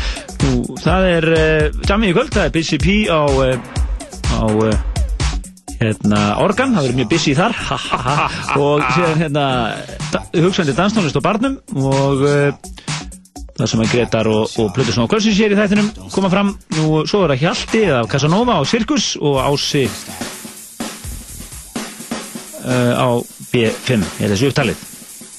Nú, 0.45 0.77
það 0.79 1.07
er 1.09 1.27
uh, 1.33 1.81
Jammi 1.89 2.11
í 2.11 2.15
kvöld, 2.15 2.31
það 2.31 2.47
er 2.47 2.53
Busy 2.55 2.79
P 2.79 2.95
á 3.11 3.21
uh, 3.27 3.55
á 4.31 4.45
uh, 4.45 4.77
hérna, 5.81 6.21
organ, 6.39 6.75
það 6.75 6.85
verður 6.85 6.99
mjög 7.01 7.09
busy 7.11 7.33
þar. 7.35 7.57
Ha, 7.57 7.79
ha, 7.89 7.99
ha. 8.05 8.29
og 8.63 8.85
síðan 8.93 9.25
hérna 9.25 9.45
da, 10.13 10.23
hugsandi 10.37 10.77
danstónlist 10.77 11.19
og 11.19 11.25
barnum. 11.25 11.57
Og 11.81 12.23
uh, 12.29 13.00
það 13.61 13.69
sem 13.69 13.83
að 13.83 13.91
Gretar 13.93 14.29
og, 14.31 14.43
og 14.61 14.69
Plutusson 14.75 15.05
og 15.05 15.11
Kvölsins 15.11 15.37
hér 15.37 15.53
í 15.53 15.57
þættinum 15.59 15.89
koma 16.13 16.29
fram, 16.33 16.53
nú 16.77 17.01
svo 17.09 17.23
er 17.25 17.33
það 17.35 17.43
Hjalti 17.45 17.81
af 17.93 18.09
Casanova 18.09 18.57
og 18.61 18.69
Circus 18.69 19.13
og 19.21 19.37
Ási 19.43 19.83
uh, 22.65 22.93
á 22.97 23.07
B5 23.51 23.91
er 24.01 24.33
þessi 24.33 24.49
upptalið? 24.49 24.87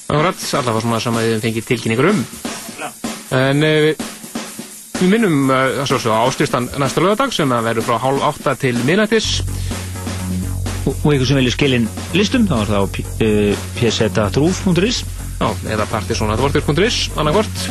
Akkurat, 0.07 0.39
allavega 0.59 0.83
svona 0.85 1.01
sem 1.03 1.17
að 1.19 1.27
þið 1.27 1.45
fengið 1.47 1.69
tilkynningur 1.71 2.09
um. 2.11 2.21
En 3.33 3.65
uh, 3.65 3.89
við 4.99 5.09
minnum 5.11 5.51
uh, 5.51 5.83
svo 5.89 6.15
ástistan 6.15 6.69
næsta 6.79 7.03
lögadag 7.03 7.35
sem 7.35 7.51
að 7.51 7.67
verður 7.71 7.89
frá 7.89 7.99
hálf 8.05 8.27
átta 8.29 8.55
til 8.61 8.75
minnættis 8.87 9.41
og, 10.85 10.93
og 10.93 11.11
ykkur 11.15 11.27
sem 11.27 11.41
vilja 11.41 11.57
skilin 11.57 11.91
listum 12.15 12.47
þá 12.47 12.55
er 12.61 12.71
það 12.71 12.79
á 12.79 12.85
psetatrúf.is 13.81 15.03
eða 15.43 15.87
partysonatvortur.is 15.91 17.03
annarkvort, 17.19 17.63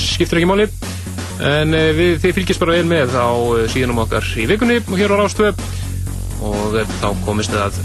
skiptir 0.00 0.40
ekki 0.40 0.50
máli 0.50 0.70
En 1.42 1.74
uh, 1.74 1.88
við, 1.96 2.18
þið 2.22 2.36
fylgjast 2.36 2.62
bara 2.62 2.76
vel 2.76 2.86
með 2.86 3.16
á 3.18 3.26
uh, 3.32 3.64
síðanum 3.70 4.04
okkar 4.04 4.26
í 4.38 4.46
vikunni 4.50 4.78
og 4.84 4.94
hér 5.00 5.14
á 5.14 5.16
Rástöð 5.18 5.64
og 6.42 6.76
uh, 6.78 6.94
þá 7.00 7.08
komist 7.26 7.50
þið 7.50 7.64
að 7.64 7.80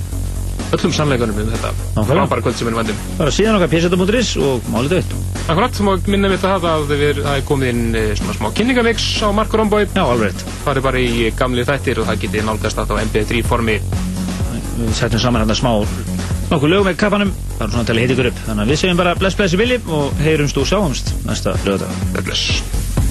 öllum 0.76 0.94
sannleikunum 0.94 1.40
um 1.42 1.50
þetta 1.53 1.72
frábæra 1.95 2.44
kvöld 2.44 2.58
sem 2.60 2.68
við 2.68 2.77
vandum. 2.82 3.02
Bara 3.18 3.34
síðan 3.34 3.58
okkar 3.58 3.72
pseta.is 3.72 4.34
og 4.44 4.69
málið 4.74 4.98
dött. 4.98 5.16
Akkurat, 5.48 5.80
og 5.80 6.10
minna 6.11 6.32
við 6.34 6.44
það 6.44 6.68
að 6.74 6.92
við, 6.92 7.22
það 7.24 7.40
er 7.40 7.45
komið 7.48 7.72
inn 7.72 8.00
svona 8.19 8.36
smá 8.36 8.50
kynningamix 8.60 9.08
á 9.24 9.32
Marko 9.38 9.61
Rombói. 9.61 9.86
Já, 9.88 10.03
alveg. 10.03 10.45
Það 10.66 10.82
er 10.82 10.88
bara 10.90 11.02
í 11.06 11.30
gamli 11.40 11.66
þættir 11.69 12.03
og 12.03 12.11
það 12.11 12.24
getið 12.26 12.50
nálgast 12.50 12.84
að 12.84 12.98
á 13.00 13.03
MP3 13.08 13.45
formi. 13.48 13.80
Við 14.77 14.98
setjum 15.00 15.24
saman 15.24 15.45
hérna 15.45 15.56
smá 15.58 15.72
nokkuð 16.51 16.74
lögum 16.74 16.90
með 16.90 17.00
kappanum, 17.01 17.34
bara 17.58 17.72
svona 17.74 17.88
til 17.90 17.98
að 17.98 18.03
hita 18.06 18.17
ykkur 18.17 18.32
upp. 18.32 18.42
Þannig 18.48 18.66
að 18.66 18.74
við 18.74 18.82
segjum 18.84 19.01
bara 19.03 19.16
bless 19.19 19.40
bless 19.40 19.58
í 19.58 19.61
vilji 19.64 19.82
og 20.00 20.24
heyrumst 20.24 20.61
og 20.61 20.69
sjáumst 20.69 21.14
næsta 21.27 21.58
lögadag. 21.66 22.01
Bless. 22.22 23.07